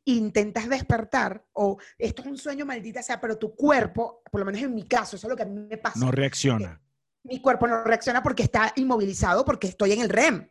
[0.04, 4.62] intentas despertar, o esto es un sueño maldita sea, pero tu cuerpo, por lo menos
[4.62, 5.98] en mi caso, eso es lo que a mí me pasa.
[5.98, 6.80] No reacciona.
[7.24, 10.48] Mi cuerpo no reacciona porque está inmovilizado, porque estoy en el REM.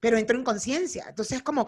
[0.00, 1.06] Pero entro en conciencia.
[1.08, 1.66] Entonces es como,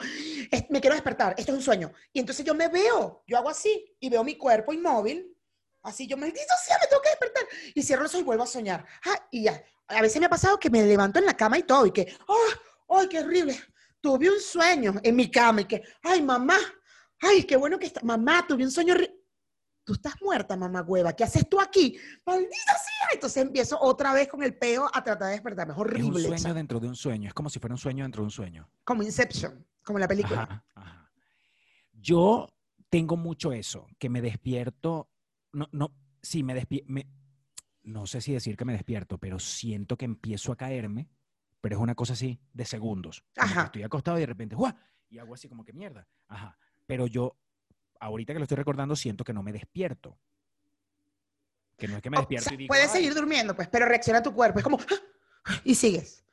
[0.50, 1.92] es- me quiero despertar, esto es un sueño.
[2.12, 5.37] Y entonces yo me veo, yo hago así, y veo mi cuerpo inmóvil,
[5.82, 7.44] así yo, maldito sea, me tengo que despertar.
[7.74, 8.84] Y cierro los ojos y vuelvo a soñar.
[9.04, 9.62] Ah, y ya.
[9.88, 12.14] A veces me ha pasado que me levanto en la cama y todo, y que,
[12.26, 13.58] ¡oh, ay, qué horrible!
[14.00, 16.58] Tuve un sueño en mi cama y que, ¡ay, mamá!
[17.20, 18.00] ¡Ay, qué bueno que está!
[18.02, 18.94] Mamá, tuve un sueño
[19.88, 21.14] Tú estás muerta, mamá hueva.
[21.14, 21.98] ¿Qué haces tú aquí?
[22.26, 23.08] ¡Maldita sea!
[23.14, 25.72] Entonces empiezo otra vez con el peo a tratar de despertarme.
[25.72, 26.38] Es Es un horrible.
[26.38, 27.28] sueño dentro de un sueño.
[27.28, 28.70] Es como si fuera un sueño dentro de un sueño.
[28.84, 30.42] Como Inception, como la película.
[30.42, 31.10] Ajá, ajá.
[31.94, 32.50] Yo
[32.90, 35.08] tengo mucho eso, que me despierto,
[35.52, 36.92] no, no, sí, me despierto,
[37.88, 41.08] no sé si decir que me despierto, pero siento que empiezo a caerme,
[41.61, 43.24] pero es una cosa así de segundos.
[43.37, 43.64] Ajá.
[43.64, 44.74] Estoy acostado y de repente, ¡guau!
[45.08, 46.06] Y hago así como que mierda.
[46.28, 46.58] Ajá.
[46.87, 47.38] Pero yo,
[47.98, 50.18] ahorita que lo estoy recordando, siento que no me despierto.
[51.76, 53.87] Que no es que me O despierto sea, y digo, puedes seguir durmiendo, pues, pero
[53.87, 54.58] reacciona tu cuerpo.
[54.58, 55.61] Es como, ¡ah!
[55.64, 56.24] y sigues.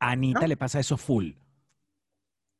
[0.00, 0.46] A Anita ¿no?
[0.46, 1.32] le pasa eso full.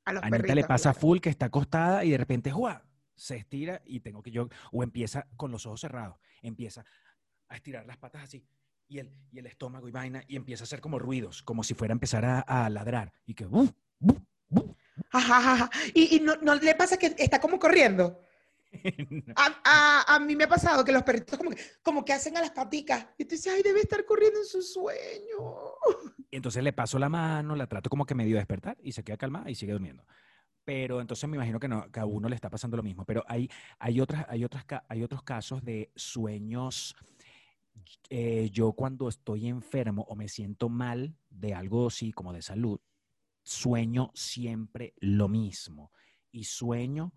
[0.04, 1.00] A los Anita le pasa claro.
[1.00, 2.84] full que está acostada y de repente ¡juá!
[3.18, 6.84] Se estira y tengo que yo, o empieza con los ojos cerrados, empieza
[7.48, 8.46] a estirar las patas así
[8.88, 11.74] y el, y el estómago y vaina y empieza a hacer como ruidos, como si
[11.74, 13.70] fuera a empezar a, a ladrar y que ¡buf!
[13.98, 14.18] ¡buf!
[14.48, 14.76] ¡buf!
[15.12, 15.70] Ajá, ajá, ajá.
[15.94, 18.22] Y, y no, no le pasa que está como corriendo.
[19.34, 22.36] A, a- a mí me ha pasado que los perritos como que, como que hacen
[22.36, 23.06] a las paticas.
[23.16, 25.38] Y tú dices, ay, debe estar corriendo en su sueño.
[26.30, 29.02] Y entonces le paso la mano, la trato como que medio de despertar y se
[29.02, 30.04] queda calmada y sigue durmiendo.
[30.68, 33.06] Pero entonces me imagino que, no, que a uno le está pasando lo mismo.
[33.06, 36.94] Pero hay, hay, otras, hay, otros casos de sueños.
[38.10, 42.78] eh, yo cuando estoy enfermo o me siento mal de algo así como de salud,
[43.42, 45.90] sueño siempre lo mismo.
[46.32, 47.14] Y sueño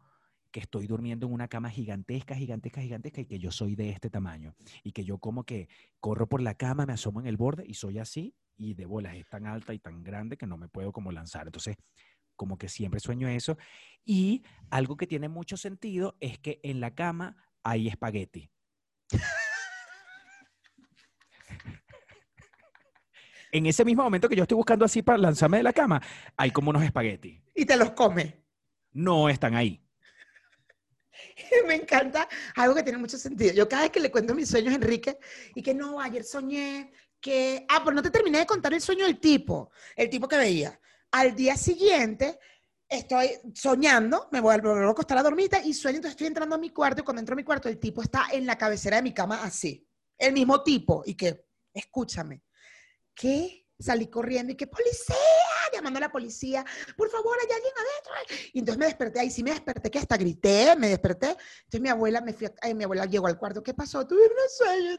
[0.49, 4.09] que estoy durmiendo en una cama gigantesca, gigantesca, gigantesca y que yo soy de este
[4.09, 4.55] tamaño.
[4.81, 5.67] Y que yo como que
[5.99, 9.15] corro por la cama, me asomo en el borde y soy así y de bolas
[9.15, 11.47] es tan alta y tan grande que no me puedo como lanzar.
[11.47, 11.75] Entonces,
[12.41, 13.55] como que siempre sueño eso.
[14.03, 18.49] Y algo que tiene mucho sentido es que en la cama hay espagueti.
[23.51, 26.01] en ese mismo momento que yo estoy buscando así para lanzarme de la cama,
[26.35, 27.43] hay como unos espagueti.
[27.53, 28.43] Y te los come.
[28.91, 29.85] No están ahí.
[31.67, 33.53] Me encanta algo que tiene mucho sentido.
[33.53, 35.19] Yo cada vez que le cuento mis sueños a Enrique
[35.53, 39.05] y que no, ayer soñé que, ah, pues no te terminé de contar el sueño
[39.05, 40.81] del tipo, el tipo que veía.
[41.11, 42.39] Al día siguiente,
[42.87, 46.59] estoy soñando, me voy volver a acostar a dormir y sueño, entonces estoy entrando a
[46.59, 49.03] mi cuarto y cuando entro a mi cuarto, el tipo está en la cabecera de
[49.03, 52.43] mi cama así, el mismo tipo, y que, escúchame,
[53.13, 53.67] ¿qué?
[53.79, 55.15] Salí corriendo y que, policía,
[55.73, 58.37] llamando a la policía, por favor, hay alguien adentro.
[58.53, 61.29] Y entonces me desperté, ahí sí me desperté, que hasta grité, me desperté.
[61.29, 64.05] Entonces mi abuela, me fui a- ay, mi abuela llegó al cuarto, ¿qué pasó?
[64.05, 64.97] Tuve un sueño.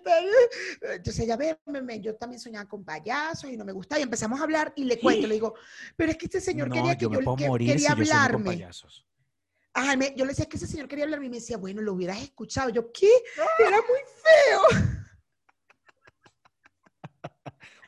[0.95, 3.99] Entonces ella ve, me- me- yo también soñaba con payasos y no me gustaba.
[4.01, 5.55] Y empezamos a hablar y le cuento, le digo,
[5.97, 7.75] pero es que este señor no, quería que yo me yo, puedo que morir si
[7.75, 8.45] quería yo con hablarme.
[8.45, 9.07] payasos.
[9.75, 11.95] Ajá, me- yo le decía que ese señor quería hablarme y me decía, bueno, lo
[11.95, 12.69] hubieras escuchado.
[12.69, 13.11] Yo, ¿qué?
[13.59, 14.61] Era muy feo.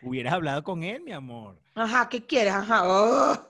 [0.02, 1.60] Hubieras hablado con él, mi amor.
[1.74, 2.52] Ajá, ¿qué quieres?
[2.52, 2.82] Ajá.
[2.84, 3.48] oh.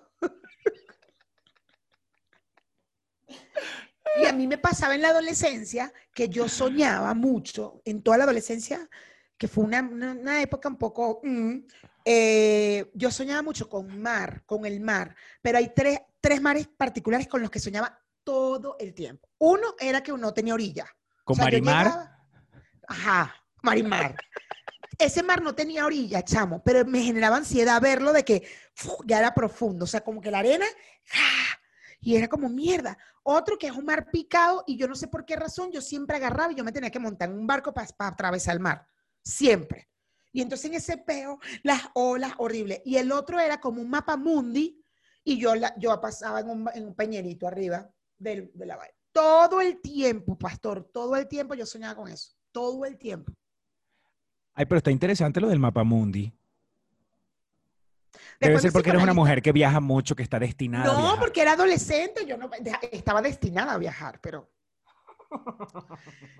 [4.23, 8.25] Y a mí me pasaba en la adolescencia que yo soñaba mucho, en toda la
[8.25, 8.89] adolescencia,
[9.37, 11.21] que fue una, una- una época un poco...
[11.25, 11.55] mm,
[12.07, 17.27] eh, yo soñaba mucho con mar, con el mar, pero hay tres, tres mares particulares
[17.29, 19.29] con los que soñaba todo el tiempo.
[19.39, 20.85] Uno era que uno tenía orilla.
[21.25, 22.19] Con O sea, Marimar, llegaba-
[22.89, 24.17] Ajá, Marimar.
[24.99, 28.47] Ese mar no tenía orilla, chamo, pero me generaba ansiedad verlo de que
[29.07, 30.67] ya era profundo, o sea, como que la arena,
[31.07, 31.61] ¡ja!
[32.05, 32.97] y era como mierda.
[33.23, 36.17] Otro que es un mar picado y yo no sé por qué razón, yo siempre
[36.17, 38.87] agarraba y yo me tenía que montar en un barco para atravesar el mar,
[39.23, 39.89] siempre.
[40.31, 42.83] Y entonces en ese peo, las olas horribles.
[42.85, 44.85] Y el otro era como un mapa mundi
[45.23, 48.95] y yo, la, yo pasaba en un, en un peñerito arriba del, de la vaina.
[49.13, 52.33] Todo el tiempo, pastor, todo el tiempo yo soñaba con eso.
[52.53, 53.33] Todo el tiempo.
[54.55, 56.33] Ay, pero está interesante lo del mapamundi.
[58.41, 60.99] Debe Después ser porque eres una mujer que viaja mucho, que está destinada a No,
[61.01, 61.19] viajar.
[61.21, 62.51] porque era adolescente, yo no
[62.93, 64.51] estaba destinada a viajar, pero.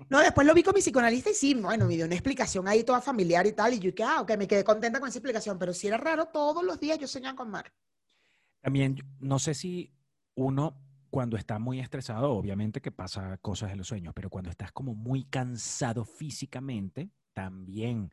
[0.09, 2.83] No, después lo vi con mi psicoanalista y sí, bueno, me dio una explicación ahí
[2.83, 5.57] toda familiar y tal, y yo que, ah, ok, me quedé contenta con esa explicación,
[5.57, 7.73] pero sí era raro, todos los días yo soñaba con mar.
[8.61, 9.91] También, no sé si
[10.35, 10.77] uno,
[11.09, 14.93] cuando está muy estresado, obviamente que pasa cosas en los sueños, pero cuando estás como
[14.93, 18.11] muy cansado físicamente, también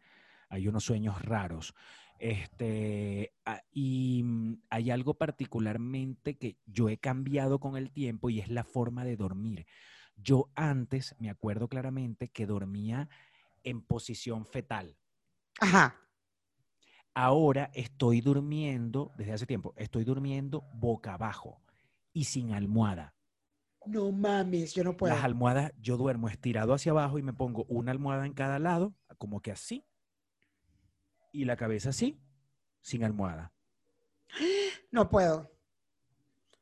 [0.51, 1.75] hay unos sueños raros.
[2.19, 8.41] Este, ah, y mm, hay algo particularmente que yo he cambiado con el tiempo y
[8.41, 9.67] es la forma de dormir.
[10.17, 13.09] Yo antes me acuerdo claramente que dormía
[13.65, 14.99] en posición fetal.
[15.61, 15.97] Ajá.
[17.15, 21.63] Ahora estoy durmiendo, desde hace tiempo, estoy durmiendo boca abajo
[22.13, 23.15] y sin almohada.
[23.87, 25.15] No mames, yo no puedo.
[25.15, 28.95] Las almohadas, yo duermo estirado hacia abajo y me pongo una almohada en cada lado,
[29.23, 29.87] como que así,
[31.31, 32.21] y la cabeza así,
[32.81, 33.53] sin almohada.
[34.91, 35.51] No puedo.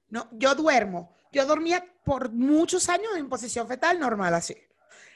[0.08, 1.16] No, yo duermo.
[1.32, 4.54] Yo dormía por muchos años en posición fetal normal así.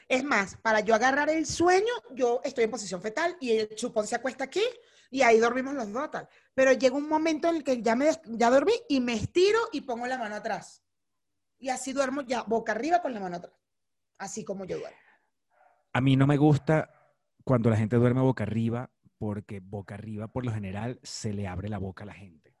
[0.09, 4.05] Es más, para yo agarrar el sueño, yo estoy en posición fetal y el chupón
[4.05, 4.63] se acuesta aquí
[5.09, 6.27] y ahí dormimos los dos tal.
[6.53, 9.81] Pero llega un momento en el que ya me ya dormí y me estiro y
[9.81, 10.83] pongo la mano atrás.
[11.57, 13.53] Y así duermo ya boca arriba con la mano atrás.
[14.17, 14.97] Así como yo duermo.
[15.93, 16.94] A mí no me gusta
[17.45, 21.69] cuando la gente duerme boca arriba, porque boca arriba, por lo general, se le abre
[21.69, 22.53] la boca a la gente.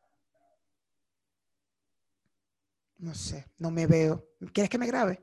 [2.97, 4.25] No sé, no me veo.
[4.53, 5.19] ¿Quieres que me grabe?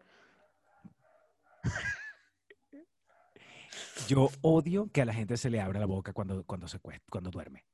[4.08, 7.06] Yo odio que a la gente se le abra la boca cuando, cuando se cuesta,
[7.08, 7.64] cuando duerme.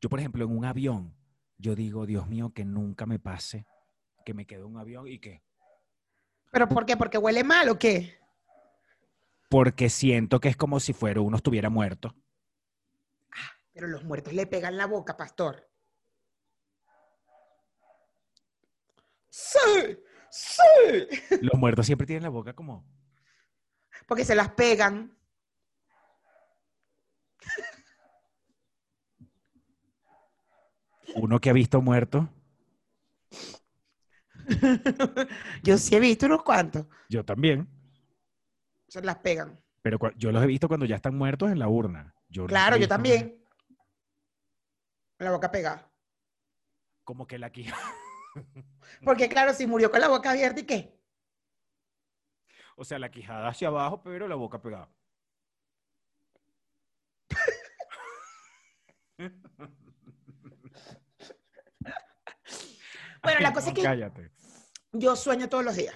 [0.00, 1.16] Yo, por ejemplo, en un avión,
[1.56, 3.66] yo digo, Dios mío, que nunca me pase
[4.26, 5.42] que me quede un avión y que,
[6.50, 6.96] ¿Pero por qué?
[6.96, 8.18] ¿Porque huele mal o qué?
[9.48, 12.14] Porque siento que es como si fuera uno estuviera muerto.
[13.72, 15.68] Pero los muertos le pegan la boca, pastor.
[19.30, 19.98] Sí,
[20.30, 21.38] sí.
[21.42, 22.84] Los muertos siempre tienen la boca como,
[24.06, 25.14] Porque se las pegan.
[31.14, 32.28] uno que ha visto muerto.
[35.62, 36.86] Yo sí he visto unos cuantos.
[37.08, 37.68] Yo también,
[38.88, 39.60] Se las pegan.
[39.82, 42.14] pero yo los he visto cuando ya están muertos en la urna.
[42.28, 43.42] Yo Claro, yo también.
[45.18, 45.90] La boca pegada.
[47.04, 47.76] Como que la quija.
[49.04, 50.98] Porque claro, si murió con la boca abierta, ¿y qué?
[52.76, 54.88] O sea, la quijada hacia abajo, pero la boca pegada.
[63.22, 64.30] Bueno, la cosa es que Cállate.
[64.92, 65.94] yo sueño todos los días.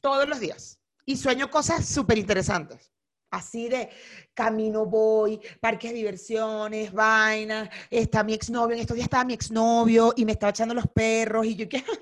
[0.00, 0.78] Todos los días.
[1.06, 2.92] Y sueño cosas súper interesantes.
[3.30, 3.88] Así de
[4.34, 7.68] camino voy, parques de diversiones, vainas.
[7.90, 8.74] Está mi exnovio.
[8.74, 11.46] En estos días estaba mi exnovio y me estaba echando los perros.
[11.46, 11.82] Y yo que.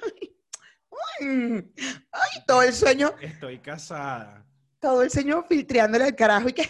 [1.20, 1.72] Ay,
[2.12, 4.44] ay, todo el sueño, Estoy casada.
[4.80, 6.48] todo el sueño filtreándole el carajo.
[6.48, 6.68] Y que.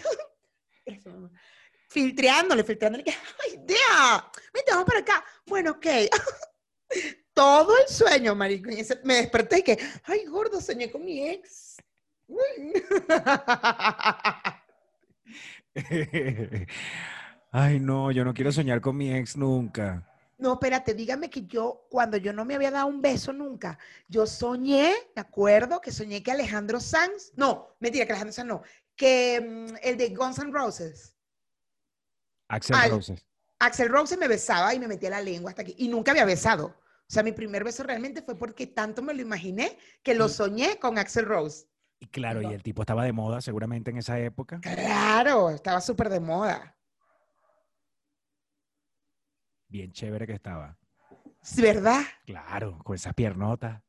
[1.89, 5.23] filtreándole, filtreándole, que, ay, idea, vente, vamos para acá.
[5.47, 5.85] Bueno, ok.
[7.33, 8.69] Todo el sueño, marico.
[8.69, 11.75] y ese- me desperté y que, ay, gordo, soñé con mi ex.
[17.51, 20.09] Ay, no, yo no quiero soñar con mi ex nunca.
[20.37, 24.27] No, espérate, dígame que yo, cuando yo no me había dado un beso nunca, yo
[24.27, 28.61] soñé, me acuerdo, que soñé que Alejandro Sanz, no, mentira, que Alejandro Sanz no,
[28.97, 31.15] que mm, el de Guns N' Roses,
[32.49, 32.75] Axel.
[32.91, 33.25] Roses.
[33.59, 36.75] Axel Rose me besaba y me metía la lengua hasta aquí, y nunca había besado.
[37.07, 40.29] O sea, mi primer beso realmente fue porque tanto me lo imaginé que lo Y-
[40.29, 41.65] soñé con Axel Rose.
[42.05, 44.59] Y claro, y el tipo estaba de moda seguramente en esa época.
[44.61, 46.77] Claro, estaba súper de moda.
[49.67, 50.77] Bien chévere que estaba.
[51.41, 52.01] ¿Sí, ¿Verdad?
[52.27, 53.81] Claro, con esas piernotas.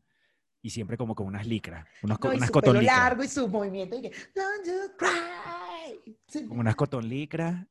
[0.62, 1.86] Y siempre como con unas licras.
[2.02, 2.98] Unos, No, unas su pelo cotonlicras.
[2.98, 3.98] largo y sus movimientos.
[3.98, 6.16] Y que, Don't you cry.
[6.26, 7.66] Sí, Con unas cotonlicras.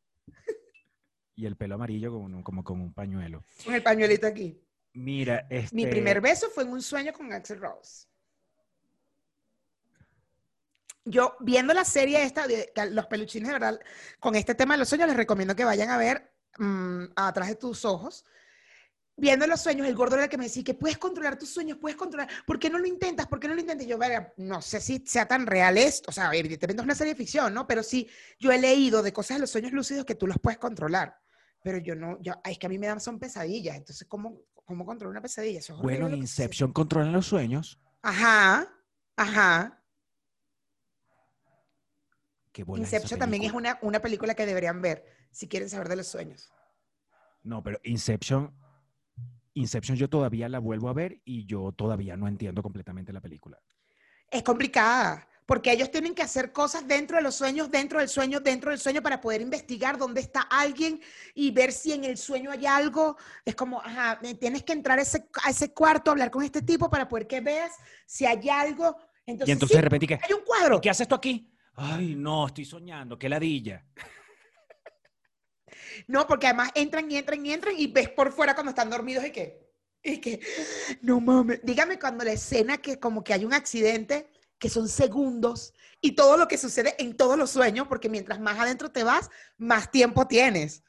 [1.36, 3.44] Y el pelo amarillo como, un- como con un pañuelo.
[3.66, 4.62] Con el pañuelito aquí.
[4.94, 5.76] Mira, este...
[5.76, 8.08] Mi primer beso fue en un sueño con Axel Rose.
[11.06, 13.80] Yo, viendo la serie esta de Los Peluchines, de verdad,
[14.20, 17.56] con este tema de los sueños, les recomiendo que vayan a ver mm, Atrás de
[17.56, 18.26] tus ojos.
[19.18, 21.78] Viendo los sueños, el gordo era el que me decía que puedes controlar tus sueños,
[21.80, 22.28] puedes controlar.
[22.46, 23.28] ¿Por qué no lo intentas?
[23.28, 23.88] ¿Por qué no lo intentas?
[23.88, 26.10] Yo, verga, no sé si sea tan real esto.
[26.10, 27.66] O sea, evidentemente es una serie de ficción, ¿no?
[27.66, 30.58] Pero sí, yo he leído de cosas de los sueños lúcidos que tú los puedes
[30.58, 31.18] controlar.
[31.64, 33.78] Pero yo no, yo, es que a mí me dan son pesadillas.
[33.78, 35.60] Entonces, ¿cómo, cómo controlar una pesadilla?
[35.60, 36.16] Eso es Bueno, en.
[36.16, 37.80] Inception controlan los sueños.
[38.02, 38.68] Ajá,
[39.16, 39.82] ajá.
[42.56, 45.90] Qué bola esa Inception también es una, una película que deberían ver si quieren saber
[45.90, 46.54] de los sueños.
[47.44, 48.56] No, pero Inception...
[49.56, 53.60] Inception yo todavía la vuelvo a ver y yo todavía no entiendo completamente la película.
[54.32, 58.40] Es complicada, porque ellos tienen que hacer cosas dentro de los sueños, dentro del sueño,
[58.40, 61.02] dentro del sueño, para poder investigar dónde está alguien
[61.34, 63.18] y ver si en el sueño hay algo.
[63.44, 66.90] Es como, ajá, tienes que entrar a ese, a ese cuarto, hablar con este tipo
[66.90, 67.74] para poder que veas
[68.06, 68.96] si hay algo.
[69.26, 70.20] Entonces, y entonces sí, de repente, ¿y ¿qué?
[70.24, 70.80] hay un cuadro.
[70.80, 71.52] ¿Qué haces tú aquí?
[71.76, 73.86] Ay, no, estoy soñando, qué ladilla.
[76.08, 79.26] No, porque además entran y entran y entran y ves por fuera cuando están dormidos
[79.26, 79.72] y que,
[80.04, 80.40] y que,
[81.02, 81.62] no mames.
[81.64, 86.38] Dígame cuando la escena que como que hay un accidente, que son segundos y todo
[86.38, 90.28] lo que sucede en todos los sueños, porque mientras más adentro te vas, más tiempo
[90.28, 90.84] tienes.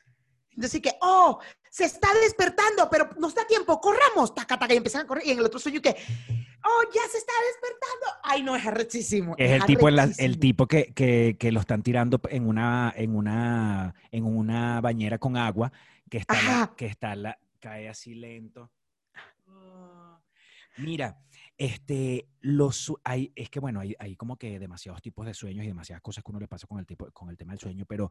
[0.50, 5.02] Entonces, que, oh, se está despertando, pero nos da tiempo, corramos, taca, taca, y empiezan
[5.02, 5.26] a correr.
[5.26, 5.96] Y en el otro sueño que,
[6.66, 8.20] oh, ya se está despertando.
[8.24, 9.34] Ay, no, es arrechísimo.
[9.38, 10.38] Es el tipo, el arrechísimo.
[10.40, 15.36] tipo que, que, que lo están tirando en una, en una, en una bañera con
[15.36, 15.72] agua,
[16.10, 18.70] que está, la- que está la, cae así lento.
[20.78, 21.18] Mira,
[21.56, 25.68] este, los, hay, es que bueno, hay, hay como que demasiados tipos de sueños y
[25.68, 28.10] demasiadas cosas que uno le pasa con el tipo, con el tema del sueño, pero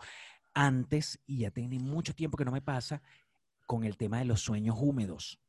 [0.55, 3.03] antes, y ya tiene mucho tiempo que no me pasa,
[3.67, 5.39] con el tema de los sueños húmedos.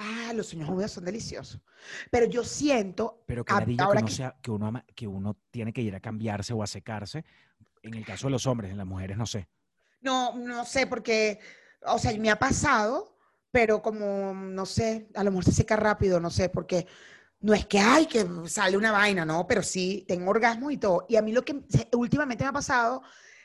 [0.00, 1.60] Ah, los sueños húmedos son deliciosos.
[2.10, 5.36] Pero yo siento, Pero que que ahora uno, que- sea, que, uno, ama- que uno
[5.50, 7.24] tiene que ir a cambiarse o a secarse.
[7.82, 9.48] En el caso de los hombres, en las mujeres no sé.
[10.00, 11.38] no, no sé, porque,
[11.86, 13.16] o sea, me ha pasado,
[13.50, 16.86] pero como, no sé, a lo mejor se seca rápido, no sé, porque
[17.40, 21.06] no es que, ay, que sale una vaina, no, pero sí, tengo orgasmo y todo.
[21.08, 21.60] Y a mí lo que
[21.94, 23.02] últimamente me ha pasado,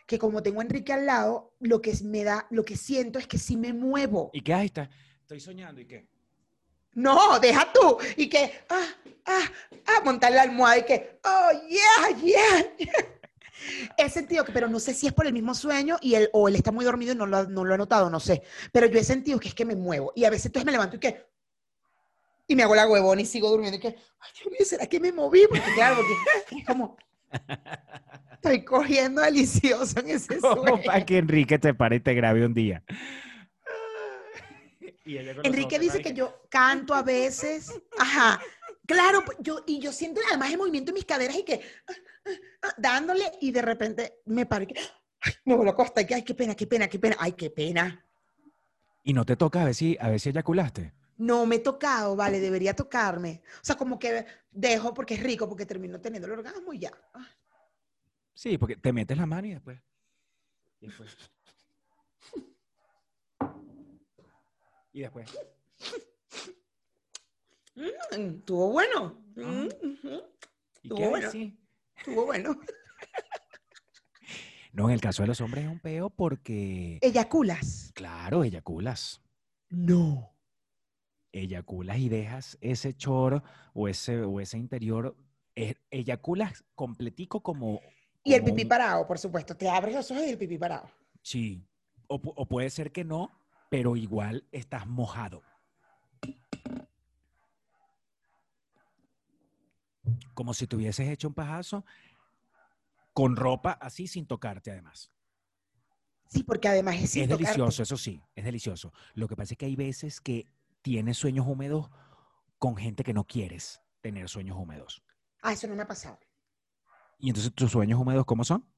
[0.07, 3.27] que como tengo a Enrique al lado, lo que me da, lo que siento es
[3.27, 4.31] que sí me muevo.
[4.33, 4.53] ¿Y qué?
[4.53, 4.89] Ahí está.
[5.21, 6.07] Estoy soñando y qué.
[6.95, 7.97] No, deja tú.
[8.17, 8.85] Y que, ah,
[9.25, 9.41] ah,
[9.87, 12.75] ah, montar la almohada y que, oh, yeah, yeah.
[12.77, 12.93] yeah.
[13.97, 16.47] He sentido que, pero no sé si es por el mismo sueño y él, o
[16.49, 18.43] él está muy dormido y no lo, ha- no lo ha notado, no sé.
[18.71, 20.11] Pero yo he sentido que es que me muevo.
[20.15, 21.25] Y a veces entonces me levanto y que,
[22.47, 24.99] y me hago la huevona y sigo durmiendo y que, ay, Dios mío, ¿será que
[24.99, 25.45] me moví?
[25.47, 26.97] Porque claro, porque es como,
[28.33, 30.81] estoy cogiendo delicioso en ese sueño.
[30.85, 32.83] para que Enrique te pare y te grabe un día.
[35.05, 37.73] Y ella con los Enrique dice que yo canto a veces.
[37.97, 38.39] Ajá.
[38.85, 41.93] Claro, pues, yo, y yo siento además el movimiento en mis caderas y que ah,
[42.25, 42.31] ah,
[42.63, 46.07] ah, dándole y de repente me paro y que ay, me vuelvo a acostar y
[46.07, 48.05] que ay, qué pena, qué pena, qué pena, ay, qué pena.
[49.03, 50.93] Y no te toca a ver si, a ver si eyaculaste.
[51.17, 53.41] No me he tocado, vale, debería tocarme.
[53.55, 56.91] O sea, como que dejo porque es rico, porque termino teniendo el orgasmo y ya.
[57.13, 57.27] Ah,
[58.33, 59.79] Sí, porque te metes la mano y después.
[60.79, 61.15] Y después.
[64.93, 65.29] Y después.
[67.75, 67.81] mm,
[68.37, 69.17] Estuvo bueno.
[69.37, 69.41] Ah.
[69.41, 70.21] Mm, ujú,
[70.83, 71.31] ¿Y Estuvo bueno.
[71.31, 71.57] Sí.
[71.97, 72.59] Estuvo bueno.
[74.75, 77.91] No, en el caso de los hombres es un peo porque, Eyaculas.
[77.93, 79.21] claro, eyaculas.
[79.69, 80.33] No.
[81.31, 83.43] Eyaculas y dejas ese choro
[83.75, 85.15] o ese, o ese interior.
[85.55, 87.81] eh, eyaculas completico como.
[88.23, 89.55] Y el pipí un- parado, por supuesto.
[89.55, 90.89] Te abres los ojos y el pipí parado.
[91.21, 91.63] Sí.
[92.07, 93.29] O, o puede ser que no,
[93.73, 95.41] pero igual estás mojado.
[100.35, 101.83] Como si te hubieses hecho un pajazo
[103.13, 105.11] con ropa así sin tocarte además.
[106.27, 108.93] Sí, porque además es es delicioso, eso sí, es delicioso.
[109.15, 110.47] Lo que pasa es que hay veces que
[110.83, 111.89] tienes sueños húmedos
[112.59, 115.03] con gente que no quieres tener sueños húmedos.
[115.41, 116.19] Ah, eso no me ha pasado.
[117.17, 118.71] Y entonces tus sueños húmedos, ¿cómo son?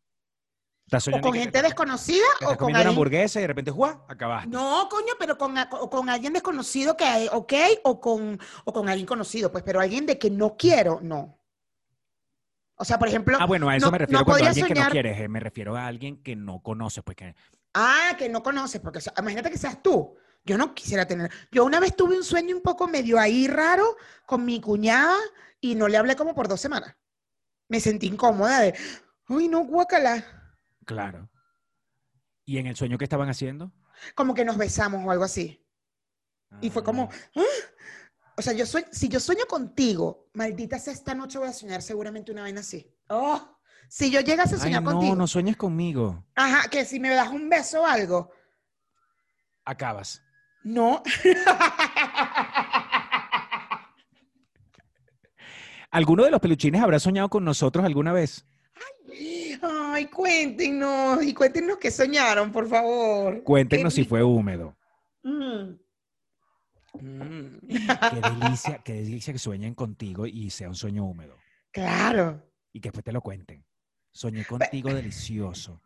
[0.85, 2.89] ¿Estás O con te gente desconocida que o con comiendo una alguien.
[2.89, 4.05] hamburguesa y de repente, ¡juá!
[4.07, 4.49] Acabaste.
[4.49, 8.87] No, coño, pero con, o con alguien desconocido que hay, ok, o con, o con
[8.87, 11.39] alguien conocido, pues, pero alguien de que no quiero, no.
[12.75, 14.67] O sea, por ejemplo, Ah, bueno, a eso no- me no refiero cuando podría alguien
[14.67, 15.19] que no soñar- quieres.
[15.19, 17.35] eh, Me refiero a alguien que no conoces, pues que
[17.73, 20.15] ah, que no conoces, porque o sea, imagínate que seas tú.
[20.43, 21.31] Yo no quisiera tener.
[21.51, 25.15] Yo una vez tuve un sueño un poco medio ahí raro con mi cuñada
[25.59, 26.95] y no le hablé como por dos semanas.
[27.69, 28.75] Me sentí incómoda de,
[29.29, 30.23] uy, no, guácala.
[30.85, 31.29] Claro.
[32.45, 33.71] ¿Y en el sueño que estaban haciendo?
[34.15, 35.61] Como que nos besamos o algo así.
[36.61, 37.41] Y fue como, Ah, ¡ah!
[38.37, 41.81] o sea, yo soy, si yo sueño contigo, maldita sea esta noche voy a soñar
[41.81, 42.93] seguramente una vaina así.
[43.09, 43.57] Oh,
[43.89, 46.25] si yo llegase a Ay, soñar no, contigo, no sueñes conmigo.
[46.35, 48.31] ajá, que si me das un beso o algo,
[49.65, 50.21] Acabas.
[50.63, 51.01] no.
[55.91, 58.45] ¿Alguno de los peluchines habrá soñado con nosotros alguna vez?
[59.61, 63.43] Ay, cuéntenos y cuéntenos qué soñaron, por favor.
[63.43, 64.75] Cuéntenos Qué si fue húmedo.
[65.23, 65.75] Mm.
[66.93, 67.59] Mm.
[67.67, 67.77] Qué
[68.39, 71.37] delicia, qué delicia que sueñen contigo y sea un sueño húmedo.
[71.71, 72.41] Claro.
[72.71, 73.65] Y que después te lo cuenten.
[74.11, 75.81] Soñé contigo delicioso.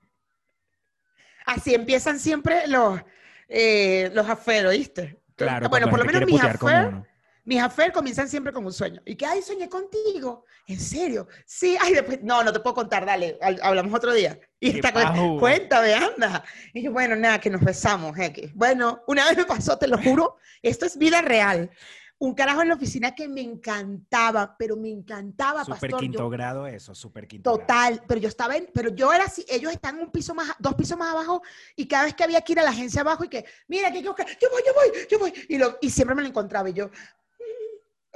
[1.46, 3.02] Así empiezan siempre los,
[3.48, 5.20] eh, los aferos, ¿viste?
[5.36, 7.04] Claro, bueno, por lo menos mis quiere
[7.50, 9.02] mis afer comienzan siempre con un sueño.
[9.06, 10.46] Y que, ay, soñé contigo.
[10.68, 11.28] ¿En serio?
[11.48, 14.40] Sí, ay, después, no, no te puedo contar, dale, hab- hablamos otro día.
[14.60, 15.40] Y esta pajuda.
[15.40, 16.44] cuéntame, anda.
[16.74, 18.52] Y yo, bueno, nada, que nos besamos, X.
[18.54, 21.72] Bueno, una vez me pasó, te lo juro, esto es vida real.
[22.20, 26.00] Un carajo en la oficina que me encantaba, pero me encantaba, Súper pastor.
[26.02, 27.62] quinto yo- grado eso, súper quinto grado.
[27.66, 30.76] Total, pero yo estaba en, pero yo era así, ellos están un piso más, dos
[30.76, 31.42] pisos más abajo
[31.76, 34.02] y cada vez que había que ir a la agencia abajo y que, mira, que
[34.04, 36.74] yo, yo voy, yo voy, yo voy, y, lo, y siempre me lo encontraba y
[36.74, 36.92] yo, "Mm,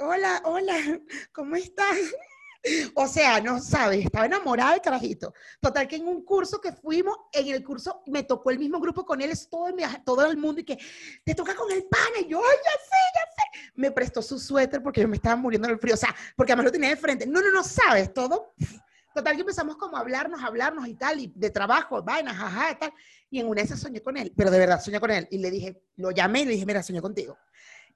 [0.06, 0.76] hola, hola,
[1.32, 1.96] ¿cómo estás?
[2.94, 5.34] O sea, no sabes, estaba enamorada del carajito.
[5.60, 9.04] Total que en un curso que fuimos, en el curso me tocó el mismo grupo
[9.04, 9.66] con él, es todo
[10.02, 10.78] todo el mundo y que
[11.26, 13.72] te toca con el pana y yo, ay, ya sé, ya sé.
[13.74, 16.64] Me prestó su suéter porque yo me estaba muriendo del frío, o sea, porque además
[16.64, 17.26] lo tenía de frente.
[17.26, 18.54] No, no, no sabes, todo
[19.14, 22.78] Total que empezamos como a hablarnos, a hablarnos y tal, y de trabajo, vainas, ajá,
[22.78, 22.92] tal.
[23.28, 25.28] Y en una de esas soñé con él, pero de verdad soñé con él.
[25.30, 27.36] Y le dije, lo llamé y le dije, mira, soñé contigo.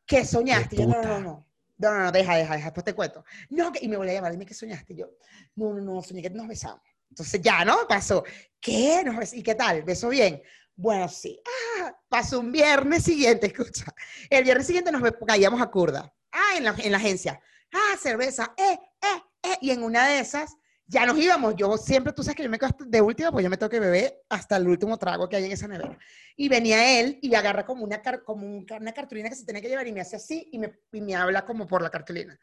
[0.06, 0.76] ¿Qué soñaste?
[0.76, 1.48] Y yo, no, no, no,
[1.78, 1.90] no.
[1.90, 3.24] No, no, deja, deja, deja, después te cuento.
[3.50, 4.92] No, y me volví a llamar, dime qué soñaste.
[4.94, 5.10] Y yo,
[5.56, 6.80] no, no, no, soñé que nos besamos.
[7.08, 7.86] Entonces ya, ¿no?
[7.88, 8.24] Pasó.
[8.60, 9.02] ¿Qué?
[9.04, 9.82] Nos bes- ¿Y qué tal?
[9.82, 10.42] ¿Besó bien?
[10.74, 11.40] Bueno, sí.
[11.80, 13.86] Ah, pasó un viernes siguiente, escucha.
[14.28, 16.12] El viernes siguiente nos caíamos a Curda.
[16.32, 17.40] Ah, en la, en la agencia.
[17.72, 18.54] Ah, cerveza.
[18.56, 19.56] Eh, eh, eh.
[19.60, 20.56] Y en una de esas
[20.88, 21.54] ya nos íbamos.
[21.54, 23.78] Yo siempre, tú sabes que yo me quedo de última, pues yo me tengo que
[23.78, 25.96] beber hasta el último trago que hay en esa nevera.
[26.34, 29.86] Y venía él y agarra como una, como una cartulina que se tenía que llevar
[29.86, 32.38] y me hace así y me, y me habla como por la cartulina.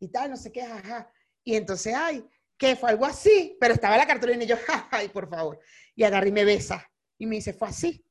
[0.00, 1.12] Y tal, no sé qué, ajá.
[1.44, 2.24] Y entonces, ay,
[2.56, 4.56] que fue algo así, pero estaba la cartulina y yo,
[4.90, 5.60] ay, por favor.
[5.94, 6.90] Y agarra y me besa.
[7.18, 8.02] Y me dice, fue así.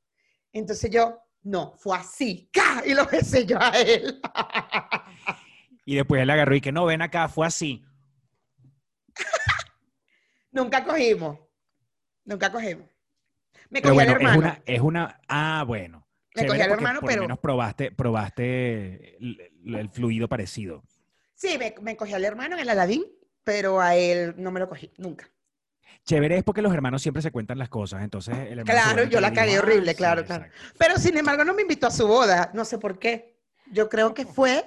[0.53, 2.47] Entonces yo, no, fue así.
[2.53, 2.83] ¡Ca!
[2.85, 4.21] Y lo besé yo a él.
[5.85, 7.83] Y después él agarró y que no, ven acá, fue así.
[10.51, 11.39] Nunca cogimos.
[12.25, 12.87] Nunca cogimos.
[13.69, 14.33] Me cogí bueno, al hermano.
[14.33, 16.07] es una, es una, ah, bueno.
[16.35, 20.83] Me cogí al hermano, por pero- lo menos probaste, probaste el, el fluido parecido.
[21.35, 23.03] Sí, me, me cogí al hermano en el Aladín,
[23.43, 25.29] pero a él no me lo cogí, nunca.
[26.05, 29.33] Chévere es porque los hermanos siempre se cuentan las cosas, entonces el Claro, yo la
[29.33, 30.45] cagué "Ah, horrible, sí, claro, claro.
[30.45, 30.73] exacto".
[30.77, 33.37] Pero sin embargo no me invitó a su boda, no sé por qué.
[33.71, 34.65] Yo creo que fue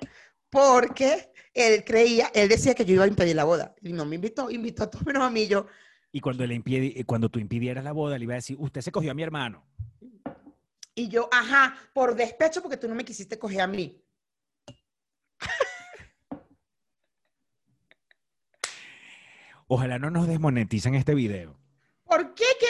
[0.52, 3.74] porque él creía, él decía que yo iba a impedir la boda.
[3.80, 5.48] Y no me invitó, invitó a todos menos a mí.
[5.48, 5.66] Yo,
[6.12, 8.92] Y cuando, le impidi- cuando tú impidieras la boda, le iba a decir, usted se
[8.92, 9.66] cogió a mi hermano.
[10.94, 13.98] y yo, ajá, por despecho porque tú no me quisiste coger a mí.
[19.68, 21.56] Ojalá no nos desmoneticen este video.
[22.04, 22.44] ¿Por qué?
[22.60, 22.66] ¿Qué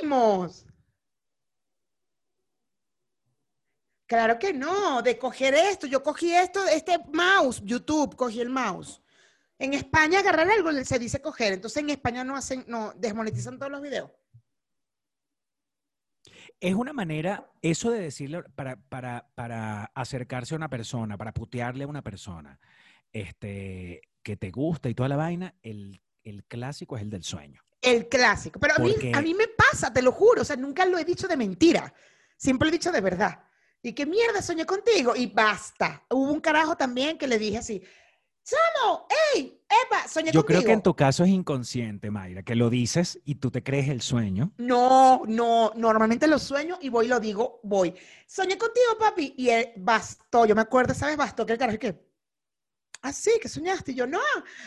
[0.00, 0.64] dijimos?
[4.06, 5.86] Claro que no, de coger esto.
[5.86, 9.02] Yo cogí esto, este mouse, YouTube, cogí el mouse.
[9.58, 13.72] En España agarrar algo se dice coger, entonces en España no hacen, no, desmonetizan todos
[13.72, 14.10] los videos.
[16.60, 21.84] Es una manera, eso de decirle, para, para, para acercarse a una persona, para putearle
[21.84, 22.58] a una persona,
[23.12, 27.62] este, que te gusta y toda la vaina, el, el clásico es el del sueño.
[27.80, 28.58] El clásico.
[28.58, 30.42] Pero a mí, Porque- a mí me pasa, te lo juro.
[30.42, 31.92] O sea, nunca lo he dicho de mentira.
[32.36, 33.45] Siempre lo he dicho de verdad.
[33.86, 35.14] Y qué mierda, soñé contigo.
[35.14, 36.04] Y basta.
[36.10, 37.80] Hubo un carajo también que le dije así,
[38.42, 40.46] Samo, hey, Epa, soñé Yo contigo.
[40.46, 43.88] creo que en tu caso es inconsciente, Mayra, que lo dices y tú te crees
[43.88, 44.52] el sueño.
[44.58, 47.94] No, no, normalmente lo sueño y voy y lo digo, voy.
[48.26, 51.16] Soñé contigo, papi, y él bastó, yo me acuerdo, ¿sabes?
[51.16, 51.96] Bastó que el carajo que,
[53.02, 54.18] ah, sí, que soñaste, y yo, no,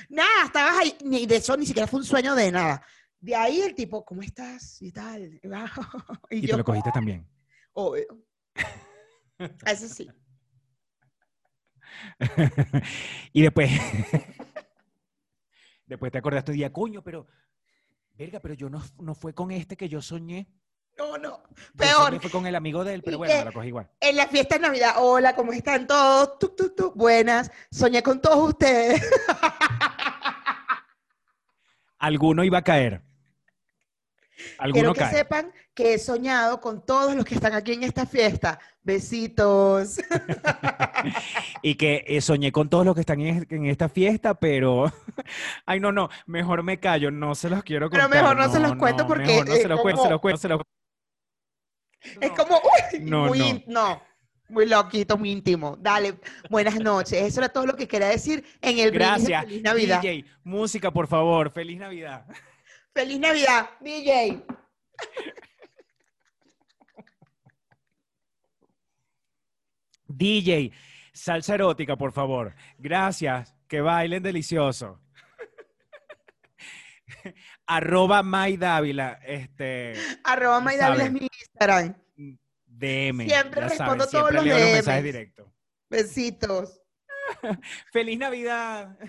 [0.08, 2.82] nada, estabas ahí, ni de eso, ni siquiera fue un sueño de nada.
[3.20, 4.82] De ahí el tipo, ¿cómo estás?
[4.82, 5.24] Y tal,
[6.30, 7.28] y, Y yo, te lo cogiste también.
[7.74, 8.06] obvio.
[9.66, 10.10] Eso sí.
[13.34, 13.72] y después,
[15.86, 17.28] después te acordaste día, coño, pero,
[18.14, 20.48] verga, pero yo no, no fue con este que yo soñé.
[20.98, 21.42] No, no,
[21.78, 22.20] peor.
[22.20, 23.90] fue con el amigo de él, pero ¿Y bueno, me lo cogí igual.
[24.02, 26.38] En la fiesta de Navidad, hola, ¿cómo están todos?
[26.40, 29.02] Tuc, tuc, tuc, buenas, soñé con todos ustedes.
[32.00, 33.02] Alguno iba a caer.
[34.36, 35.14] Quiero Alguno que cae.
[35.14, 38.60] sepan que he soñado con todos los que están aquí en esta fiesta.
[38.84, 40.00] Besitos.
[41.62, 44.92] Y que eh, soñé con todos los que están en, en esta fiesta, pero.
[45.66, 48.22] Ay, no, no, mejor me callo, no se los quiero Pero contar.
[48.22, 50.42] mejor no se los cuento porque Mejor no es se los cuento, se los cuento,
[50.42, 50.62] se los
[52.20, 52.36] Es No.
[52.36, 54.02] como, uy, No, muy, no.
[54.50, 55.78] muy loquito, muy íntimo.
[55.80, 56.20] Dale,
[56.50, 57.22] buenas noches.
[57.24, 59.46] Eso era todo lo que quería decir en el Gracias.
[59.46, 60.02] Feliz Navidad.
[60.02, 61.50] DJ, música, por favor.
[61.52, 62.26] Feliz Navidad.
[62.94, 64.44] Feliz Navidad, DJ.
[70.10, 70.72] DJ,
[71.14, 72.56] salsa erótica, por favor.
[72.78, 73.56] Gracias.
[73.68, 75.00] Que bailen delicioso.
[77.68, 79.94] Arroba May Dávila, este,
[80.24, 81.96] Arroba Maidávila es mi Instagram.
[82.66, 83.26] DM.
[83.28, 84.74] Siempre respondo saben, todos siempre los leo los DMs.
[84.76, 85.48] mensajes directos.
[85.90, 86.82] Besitos.
[87.92, 88.98] ¡Feliz Navidad!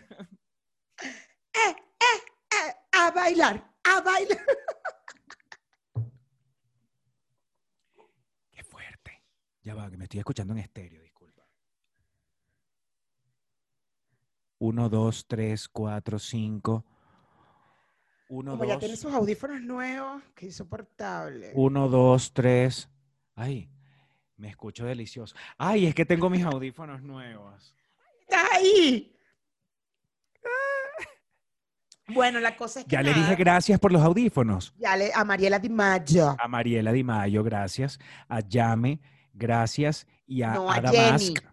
[1.53, 4.38] Eh, a bailar, a bailar.
[9.63, 11.43] Ya va, que me estoy escuchando en estéreo, disculpa.
[14.59, 16.85] Uno, dos, tres, cuatro, cinco.
[18.29, 18.81] Uno, Como ya dos.
[18.81, 21.51] tiene sus audífonos nuevos, qué insoportable.
[21.55, 22.89] Uno, dos, tres.
[23.35, 23.69] Ay,
[24.37, 25.35] me escucho delicioso.
[25.59, 27.75] Ay, es que tengo mis audífonos nuevos.
[28.21, 29.17] ¡Estás ahí!
[32.13, 34.75] Bueno, la cosa es que Ya le dije gracias por los audífonos.
[34.79, 36.37] ya le, a Mariela Di Maggio.
[36.41, 38.01] A Mariela Di Mayo, gracias.
[38.29, 39.01] A Yame,
[39.33, 40.07] gracias.
[40.26, 41.26] Y a No, a Adamask.
[41.26, 41.51] Jenny.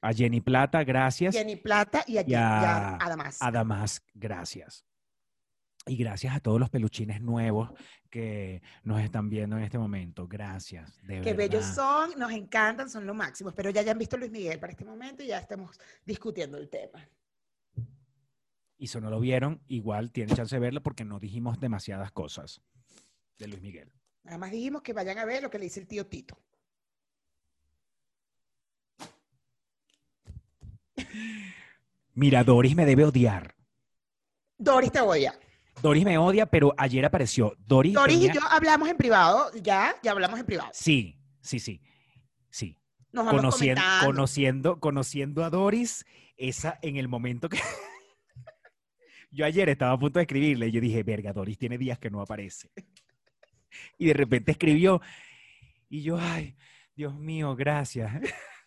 [0.00, 1.34] A Jenny Plata, gracias.
[1.34, 4.84] Jenny Plata y a, Y a- a gracias.
[5.86, 7.70] Y gracias a todos los peluchines nuevos
[8.10, 10.28] que nos están viendo en este momento.
[10.28, 13.50] Gracias, de Qué bellos son, nos encantan, son lo máximo.
[13.50, 17.08] Espero ya hayan visto Luis Miguel para este momento y ya estemos discutiendo el tema.
[18.76, 22.60] Y si no lo vieron, igual tienen chance de verlo porque no dijimos demasiadas cosas
[23.38, 23.92] de Luis Miguel.
[24.22, 26.38] Nada más dijimos que vayan a ver lo que le dice el tío Tito.
[32.14, 33.54] Mira, Doris me debe odiar.
[34.58, 35.38] Doris te odia.
[35.80, 37.54] Doris me odia, pero ayer apareció.
[37.66, 40.70] Doris, Doris y yo hablamos en privado, ya, ya hablamos en privado.
[40.72, 41.80] Sí, sí, sí.
[42.50, 42.76] Sí.
[43.12, 44.06] Nos vamos Conociendo, comentando.
[44.06, 46.04] conociendo, conociendo a Doris,
[46.36, 47.58] esa en el momento que.
[49.30, 52.10] yo ayer estaba a punto de escribirle y yo dije, verga, Doris tiene días que
[52.10, 52.70] no aparece.
[53.96, 55.00] Y de repente escribió.
[55.88, 56.56] Y yo, ay,
[56.96, 58.10] Dios mío, gracias.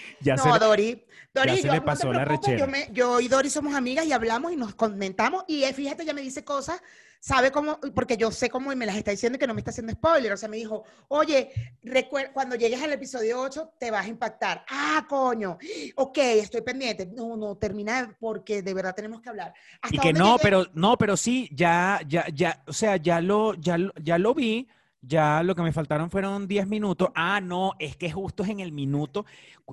[0.20, 1.04] ya No, se- Dori.
[1.34, 2.86] Dori, ya se yo, le no pasó la preocupes, yo, rechera.
[2.88, 5.44] me- yo y Dori somos amigas y hablamos y nos comentamos.
[5.48, 6.82] Y eh, fíjate, ya me dice cosas,
[7.20, 9.60] sabe cómo, porque yo sé cómo y me las está diciendo y que no me
[9.60, 10.30] está haciendo spoiler.
[10.32, 11.50] O sea, me dijo, oye,
[11.82, 14.62] recuer- cuando llegues al episodio 8 te vas a impactar.
[14.68, 15.56] Ah, coño.
[15.96, 17.06] Ok, estoy pendiente.
[17.06, 19.54] No, no, termina porque de verdad tenemos que hablar.
[19.80, 20.38] ¿Hasta Y que no, llegué?
[20.42, 24.68] pero no, pero sí, ya, ya, ya, o sea, ya lo, ya, ya lo vi.
[25.04, 27.08] Ya lo que me faltaron fueron 10 minutos.
[27.14, 29.26] Ah, no, es que justo es en el minuto.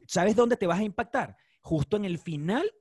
[0.07, 1.37] ¿Sabes dónde te vas a impactar?
[1.61, 2.73] Justo en el final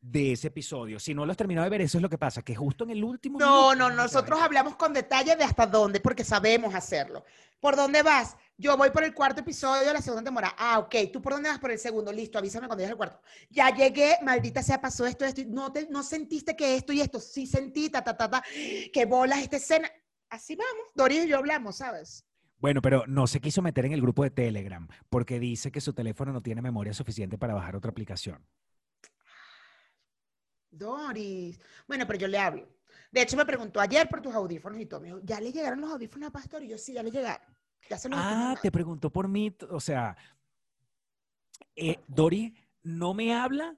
[0.00, 0.98] de ese episodio.
[0.98, 2.90] Si no lo has terminado de ver, eso es lo que pasa, que justo en
[2.90, 7.24] el último No, no, nosotros hablamos con detalle de hasta dónde, porque sabemos hacerlo.
[7.60, 8.36] ¿Por dónde vas?
[8.58, 10.56] Yo voy por el cuarto episodio de la segunda temporada.
[10.58, 10.94] Ah, ok.
[11.12, 12.12] ¿Tú por dónde vas por el segundo?
[12.12, 13.20] Listo, avísame cuando llegues al cuarto.
[13.50, 15.42] Ya llegué, maldita sea, pasó esto, esto.
[15.46, 17.20] No, te, no sentiste que esto y esto.
[17.20, 18.42] Sí sentí, ta, ta, ta, ta.
[18.92, 19.88] Que bolas esta escena.
[20.32, 20.86] Así vamos.
[20.94, 22.24] Dori y yo hablamos, ¿sabes?
[22.56, 25.92] Bueno, pero no se quiso meter en el grupo de Telegram porque dice que su
[25.92, 28.42] teléfono no tiene memoria suficiente para bajar otra aplicación.
[30.70, 31.60] Doris.
[31.86, 32.66] Bueno, pero yo le hablo.
[33.10, 35.00] De hecho, me preguntó ayer por tus audífonos y todo.
[35.00, 36.62] Me dijo, ¿ya le llegaron los audífonos a Pastor?
[36.62, 37.46] Y yo, sí, ya le llegaron.
[37.90, 38.60] Ya se los Ah, mandando".
[38.62, 40.16] te preguntó por mí, o sea,
[41.76, 43.76] eh, Dori no me habla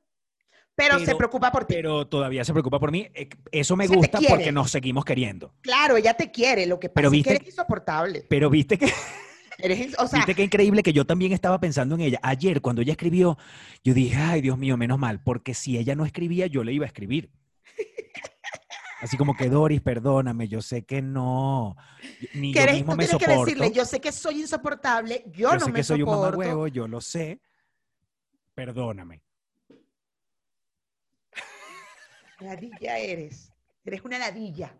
[0.77, 1.75] pero, se preocupa por ti.
[1.75, 3.09] Pero todavía se preocupa por mí.
[3.15, 5.55] Eh, Eso me Se gusta porque nos seguimos queriendo.
[5.61, 8.27] Claro, ella te quiere, lo que pasa Pero es que viste- eres insoportable.
[8.29, 8.87] Pero viste que,
[9.59, 12.19] Eres ins- o sea, viste que increíble que yo también estaba pensando en ella.
[12.23, 13.39] Ayer, cuando ella escribió,
[13.85, 16.85] yo dije, ay, Dios mío, menos mal, porque si ella no escribía, yo le iba
[16.85, 17.31] a escribir.
[19.01, 21.77] Así como que, Doris, perdóname, yo sé que no.
[22.35, 23.45] Ni yo mismo tú me tienes que soporto.
[23.45, 26.25] decirle, yo sé que soy insoportable, yo, yo no sé me que soy un soporto.
[26.39, 27.39] mamagüevo, yo lo sé.
[28.55, 29.23] Perdóname.
[32.41, 33.53] Ladilla eres.
[33.85, 34.77] Eres una ladilla.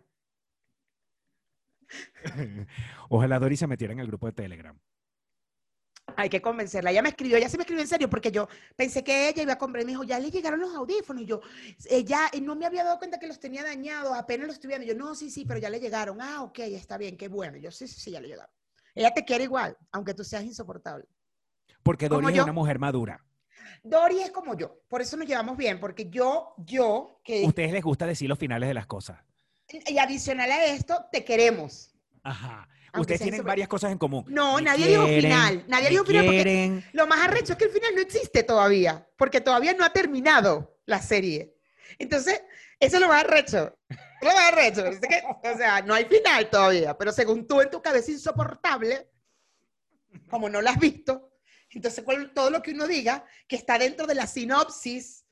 [3.09, 4.77] Ojalá Doris se metiera en el grupo de Telegram.
[6.17, 6.91] Hay que convencerla.
[6.91, 9.53] Ella me escribió, ella sí me escribió en serio, porque yo pensé que ella iba
[9.53, 9.83] a comprar.
[9.83, 11.23] Me dijo, ya le llegaron los audífonos.
[11.23, 11.41] Y yo,
[11.89, 14.85] ella eh, no me había dado cuenta que los tenía dañados, apenas los estoy viendo.
[14.85, 16.21] Y yo, no, sí, sí, pero ya le llegaron.
[16.21, 17.57] Ah, ok, está bien, qué bueno.
[17.57, 18.53] Y yo, sí, sí, sí, ya le llegaron.
[18.93, 21.05] Ella te quiere igual, aunque tú seas insoportable.
[21.83, 22.43] Porque Doris es yo.
[22.43, 23.23] una mujer madura.
[23.83, 27.83] Dori es como yo, por eso nos llevamos bien, porque yo, yo, que Ustedes les
[27.83, 29.19] gusta decir los finales de las cosas.
[29.69, 31.91] y adicional a esto, te queremos.
[32.23, 32.67] Ajá.
[32.93, 33.51] Aunque Ustedes tienen insoportable.
[33.51, 34.25] varias cosas en común.
[34.29, 36.85] No, Me nadie dijo quieren, final, nadie dijo final porque- quieren.
[36.93, 40.77] Lo más arrecho es que el final no existe todavía, porque todavía no ha terminado
[40.85, 41.55] la serie.
[41.99, 42.41] Entonces,
[42.79, 43.77] eso es lo más arrecho.
[44.21, 44.83] Lo más arrecho.
[45.43, 49.09] O sea, no hay final todavía, pero según tú en tu cabeza insoportable,
[50.29, 51.31] como no la has visto,
[51.79, 52.03] entonces
[52.33, 55.25] todo lo que uno diga que está dentro de la sinopsis,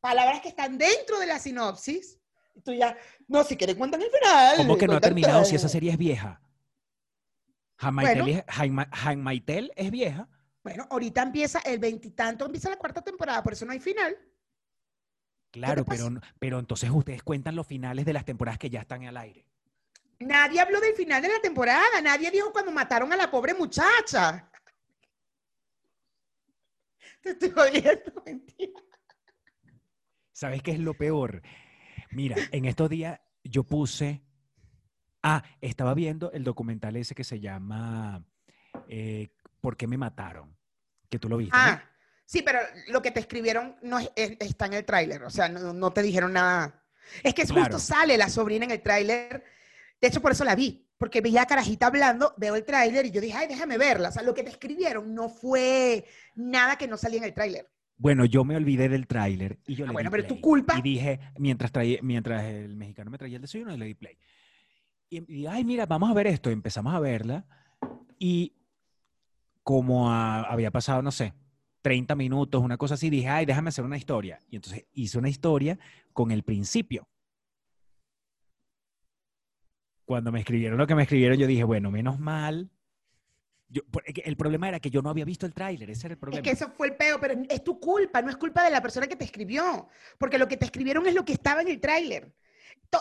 [0.00, 2.18] palabras que están dentro de la sinopsis,
[2.64, 2.96] tú ya,
[3.28, 4.56] no, si quieres cuentan el final.
[4.56, 6.40] ¿Cómo que no ha terminado si esa serie es vieja?
[7.80, 8.26] Bueno.
[9.16, 10.28] Maitel es vieja.
[10.62, 14.16] Bueno, ahorita empieza el veintitanto, empieza la cuarta temporada, por eso no hay final.
[15.50, 19.16] Claro, pero, pero entonces ustedes cuentan los finales de las temporadas que ya están al
[19.18, 19.46] aire.
[20.20, 24.50] Nadie habló del final de la temporada, nadie dijo cuando mataron a la pobre muchacha.
[27.24, 28.80] Te estoy jodiendo, mentira.
[30.32, 31.42] ¿Sabes qué es lo peor?
[32.10, 34.22] Mira, en estos días yo puse.
[35.22, 38.22] Ah, estaba viendo el documental ese que se llama
[38.88, 40.54] eh, ¿Por qué me mataron?
[41.08, 41.56] Que tú lo viste.
[41.56, 41.62] ¿no?
[41.62, 41.82] Ah,
[42.26, 42.58] sí, pero
[42.88, 45.92] lo que te escribieron no es- es- está en el tráiler, o sea, no, no
[45.94, 46.84] te dijeron nada.
[47.22, 47.60] Es que Claro.
[47.62, 49.44] justo sale la sobrina en el tráiler,
[50.00, 53.10] de hecho por eso la vi, porque veía a Carajita hablando, veo el tráiler y
[53.10, 54.08] yo dije, ay, déjame verla.
[54.08, 56.04] O sea, lo que te escribieron no fue
[56.36, 57.68] nada que no salía en el tráiler.
[57.96, 60.34] Bueno, yo me olvidé del tráiler y yo Ah, le bueno, di pero es tu
[60.34, 60.42] play.
[60.42, 60.78] culpa.
[60.78, 64.18] Y dije, mientras, traía, mientras el mexicano me traía el desayuno, le di play.
[65.10, 66.50] Y, y, ay, mira, vamos a ver esto.
[66.50, 67.44] Y empezamos a verla.
[68.18, 68.52] Y
[69.62, 71.34] como a- había pasado, no sé,
[71.82, 74.38] 30 minutos, una cosa así, dije, ay, déjame hacer una historia.
[74.50, 75.78] Y entonces hice una historia
[76.12, 77.06] con el principio.
[80.04, 82.70] Cuando me escribieron lo que me escribieron, yo dije, bueno, menos mal.
[83.68, 86.20] Yo, el problema era que yo no había visto el tráiler, ese era el Es
[86.20, 86.42] problema.
[86.42, 89.06] que eso fue el peo, pero es tu culpa, no es culpa de la persona
[89.06, 89.88] que te escribió,
[90.18, 92.32] porque lo que te escribieron es lo que estaba en el tráiler.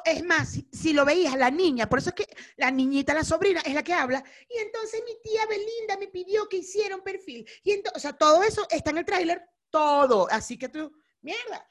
[0.06, 2.26] Es más, si, si lo veías, la niña, por eso es que
[2.58, 6.49] la niñita, la sobrina, es la que habla, y entonces mi tía Belinda me pidió
[6.49, 10.28] que hiciera un perfil, y entonces, o sea, todo eso está en el tráiler, todo,
[10.32, 10.91] así que tú,
[11.22, 11.68] mierda.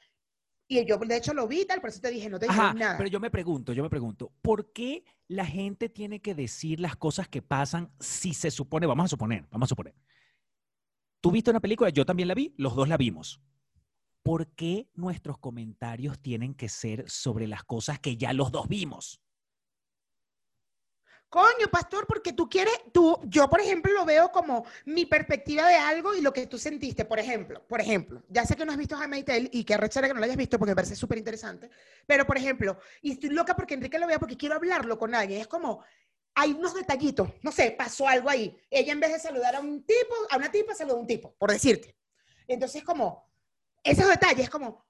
[0.67, 2.97] Y yo, de hecho, lo vi tal, por eso te dije, no te dijeron nada.
[2.97, 5.03] pero yo me pregunto, yo me pregunto, ¿por qué
[5.33, 9.47] la gente tiene que decir las cosas que pasan si se supone, vamos a suponer,
[9.49, 9.95] vamos a suponer.
[11.21, 13.41] Tú viste una película, yo también la vi, los dos la vimos.
[14.21, 19.22] ¿Por qué nuestros comentarios tienen que ser sobre las cosas que ya los dos vimos?
[21.33, 25.73] Coño, pastor, porque tú quieres, tú, yo por ejemplo lo veo como mi perspectiva de
[25.73, 28.77] algo y lo que tú sentiste, por ejemplo, por ejemplo, ya sé que no has
[28.77, 31.17] visto Handmaid's Tale y que arrechera que no lo hayas visto porque me parece súper
[31.17, 31.71] interesante,
[32.05, 35.41] pero por ejemplo, y estoy loca porque Enrique lo vea porque quiero hablarlo con alguien,
[35.41, 35.83] es como,
[36.35, 39.83] hay unos detallitos, no sé, pasó algo ahí, ella en vez de saludar a un
[39.83, 41.97] tipo, a una tipa, saludó a un tipo, por decirte.
[42.47, 43.27] Entonces como,
[43.83, 44.85] esos detalles, como,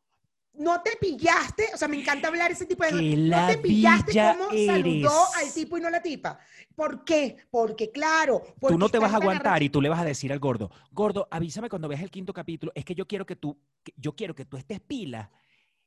[0.55, 4.13] no te pillaste, o sea, me encanta hablar ese tipo de ¡Qué no te pillaste
[4.13, 5.47] cómo saludó eres!
[5.47, 6.39] al tipo y no la tipa.
[6.75, 7.37] ¿Por qué?
[7.49, 10.31] Porque claro, Tú porque no te vas a aguantar y tú le vas a decir
[10.31, 13.57] al gordo, gordo, avísame cuando veas el quinto capítulo, es que yo quiero que tú,
[13.95, 15.31] yo quiero que tú estés pila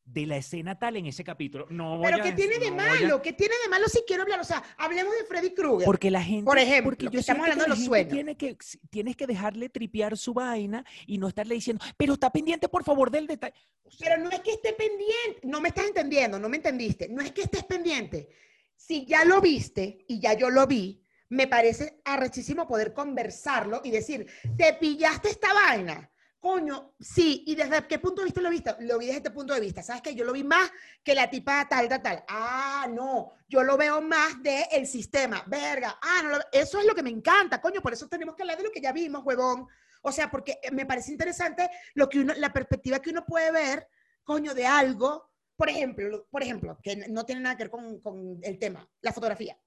[0.06, 1.66] de la escena tal en ese capítulo.
[1.68, 3.22] No voy Pero a ¿qué tiene de no voy a- malo?
[3.22, 4.40] ¿Qué tiene de malo si quiero hablar?
[4.40, 5.84] O sea, hablemos de Freddy Krueger.
[5.84, 8.12] Porque la gente, Por ejemplo, porque que yo estamos hablando de los sueños.
[8.12, 8.56] Tiene que,
[8.88, 13.10] tienes que dejarle tripear su vaina y no estarle diciendo, pero está pendiente, por favor,
[13.10, 13.54] del detalle.
[13.82, 17.08] O sea, Pero no es que esté pendiente, no me estás entendiendo, no me entendiste.
[17.08, 18.28] No es que estés pendiente.
[18.76, 23.90] Si ya lo viste y ya yo lo vi, me parece arrechísimo poder conversarlo y
[23.90, 24.26] decir,
[24.56, 26.10] ¿te pillaste esta vaina?
[26.46, 28.76] Coño, sí, ¿y desde qué punto de vista lo viste?
[28.78, 29.82] Lo vi desde este punto de vista.
[29.82, 30.14] ¿Sabes qué?
[30.14, 30.70] Yo lo vi más
[31.02, 32.24] que la tipa tal, tal, tal.
[32.28, 35.42] Ah, no, yo lo veo más del el sistema.
[35.48, 38.58] Verga, ah, no, eso es lo que me encanta, coño, por eso tenemos que hablar
[38.58, 39.66] de lo que ya vimos, huevón.
[40.02, 43.88] O sea, porque me parece interesante lo que uno, la perspectiva que uno puede ver
[44.22, 45.28] coño, de algo.
[45.56, 49.12] Por ejemplo, por ejemplo, que no tiene nada que ver con, con el tema, la
[49.12, 49.58] fotografía.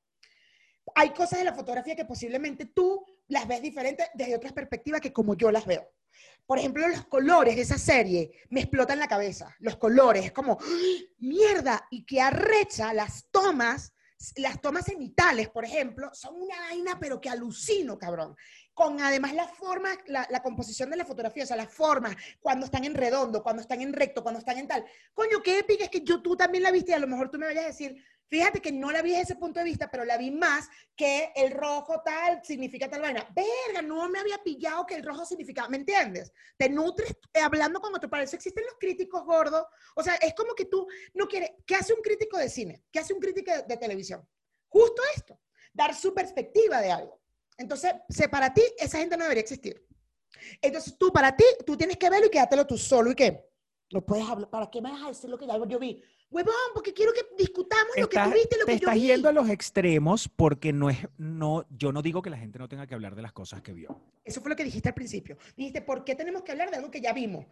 [0.95, 5.11] Hay cosas de la fotografía que posiblemente tú las ves diferentes desde otras perspectivas que
[5.11, 5.91] como yo las veo.
[6.45, 9.55] Por ejemplo, los colores de esa serie me explotan la cabeza.
[9.59, 10.65] Los colores, es como, ¡Ah!
[11.19, 13.93] mierda, y que arrecha las tomas,
[14.35, 18.35] las tomas cenitales, por ejemplo, son una vaina, pero que alucino, cabrón.
[18.73, 22.65] Con además la forma, la, la composición de la fotografía, o sea, las formas, cuando
[22.65, 24.83] están en redondo, cuando están en recto, cuando están en tal.
[25.13, 27.37] Coño, qué épica es que yo tú también la viste y a lo mejor tú
[27.37, 30.05] me vayas a decir, fíjate que no la vi desde ese punto de vista, pero
[30.05, 33.27] la vi más que el rojo tal significa tal vaina.
[33.35, 36.31] Verga, no me había pillado que el rojo significaba, ¿me entiendes?
[36.57, 39.65] Te nutres eh, hablando con otro, para eso existen los críticos gordos.
[39.95, 42.83] O sea, es como que tú no quieres, ¿qué hace un crítico de cine?
[42.91, 44.27] ¿Qué hace un crítico de, de televisión?
[44.69, 45.39] Justo esto,
[45.73, 47.19] dar su perspectiva de algo.
[47.57, 47.93] Entonces,
[48.31, 49.85] para ti, esa gente no debería existir.
[50.61, 53.11] Entonces, tú, para ti, tú tienes que verlo y quédatelo tú solo.
[53.11, 53.45] ¿Y qué?
[53.91, 54.49] No puedes hablar.
[54.49, 56.01] ¿Para qué me vas a decir lo que ya yo vi?
[56.31, 58.85] Huevón, porque quiero que discutamos lo que Estás- tú viste y lo te que yo
[58.87, 59.07] estás vi.
[59.07, 62.69] yendo a los extremos porque no es, no, yo no digo que la gente no
[62.69, 63.99] tenga que hablar de las cosas que vio.
[64.23, 65.37] Eso fue lo que dijiste al principio.
[65.57, 67.45] Dijiste, ¿por qué tenemos que hablar de algo que ya vimos?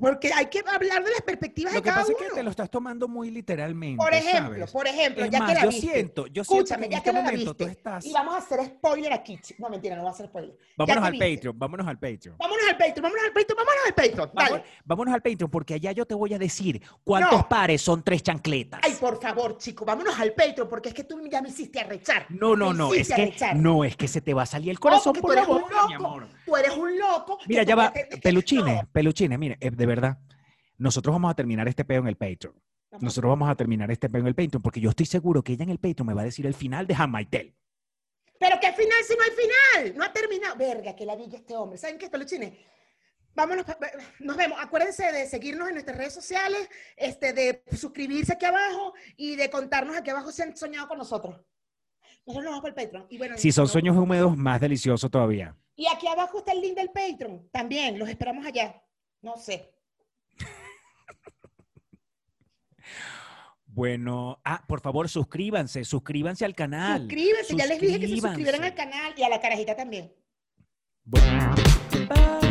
[0.00, 2.22] Porque hay que hablar de las perspectivas Lo de que cada pasa uno.
[2.24, 3.96] es que te lo estás tomando muy literalmente.
[4.02, 4.70] Por ejemplo, ¿sabes?
[4.70, 5.90] por ejemplo, Es ya más, que la yo viste.
[5.92, 7.78] siento, yo siento Escúchame, que ya en que este la momento tú viste.
[7.78, 8.04] estás.
[8.06, 9.38] Y vamos a hacer spoiler aquí.
[9.58, 10.56] No, mentira, no va a hacer spoiler.
[10.76, 11.34] Vámonos que al viste.
[11.36, 12.36] Patreon, vámonos al Patreon.
[12.38, 14.30] Vámonos al Patreon, vámonos al Patreon, vámonos al Patreon.
[14.34, 14.50] Dale.
[14.50, 17.48] Vamos- vámonos al Patreon porque allá yo te voy a decir cuántos No.
[17.48, 18.80] pares son tres chancletas.
[18.82, 22.26] Ay, por favor, chico, vámonos al Patreon porque es que tú ya me hiciste arrechar.
[22.30, 24.74] No, no, Me no, es que no, es que se te va a salir el
[24.76, 26.28] No, corazón por tú la boca, mi amor.
[26.46, 27.38] Tú eres un loco.
[27.46, 27.92] Mira, ya va,
[28.22, 28.88] peluchines, no.
[28.92, 30.18] peluchines, mire, eh, de verdad,
[30.78, 32.54] nosotros vamos a terminar este peo en el Patreon.
[33.00, 35.64] Nosotros vamos a terminar este peo en el Patreon porque yo estoy seguro que ella
[35.64, 37.54] en el Patreon me va a decir el final de Jamaitel.
[38.38, 39.98] Pero qué final si no hay final.
[39.98, 40.56] No ha terminado.
[40.56, 41.78] Verga, que la villa este hombre.
[41.78, 42.54] ¿Saben qué, peluchines?
[43.34, 43.66] Vámonos,
[44.20, 44.58] nos vemos.
[44.60, 49.96] Acuérdense de seguirnos en nuestras redes sociales, este, de suscribirse aquí abajo y de contarnos
[49.96, 51.40] aquí abajo si han soñado con nosotros.
[52.26, 53.06] Nosotros nos vamos para el Patreon.
[53.08, 55.56] Y bueno, Si son sueños húmedos, más delicioso todavía.
[55.76, 57.48] Y aquí abajo está el link del Patreon.
[57.52, 58.82] También, los esperamos allá.
[59.22, 59.72] No sé.
[63.68, 67.00] Bueno, ah, por favor, suscríbanse, suscríbanse al canal.
[67.00, 70.14] Suscríbanse, ya les dije que se suscribieran al canal y a la carajita también.
[71.04, 71.54] Bueno,
[72.08, 72.45] bye.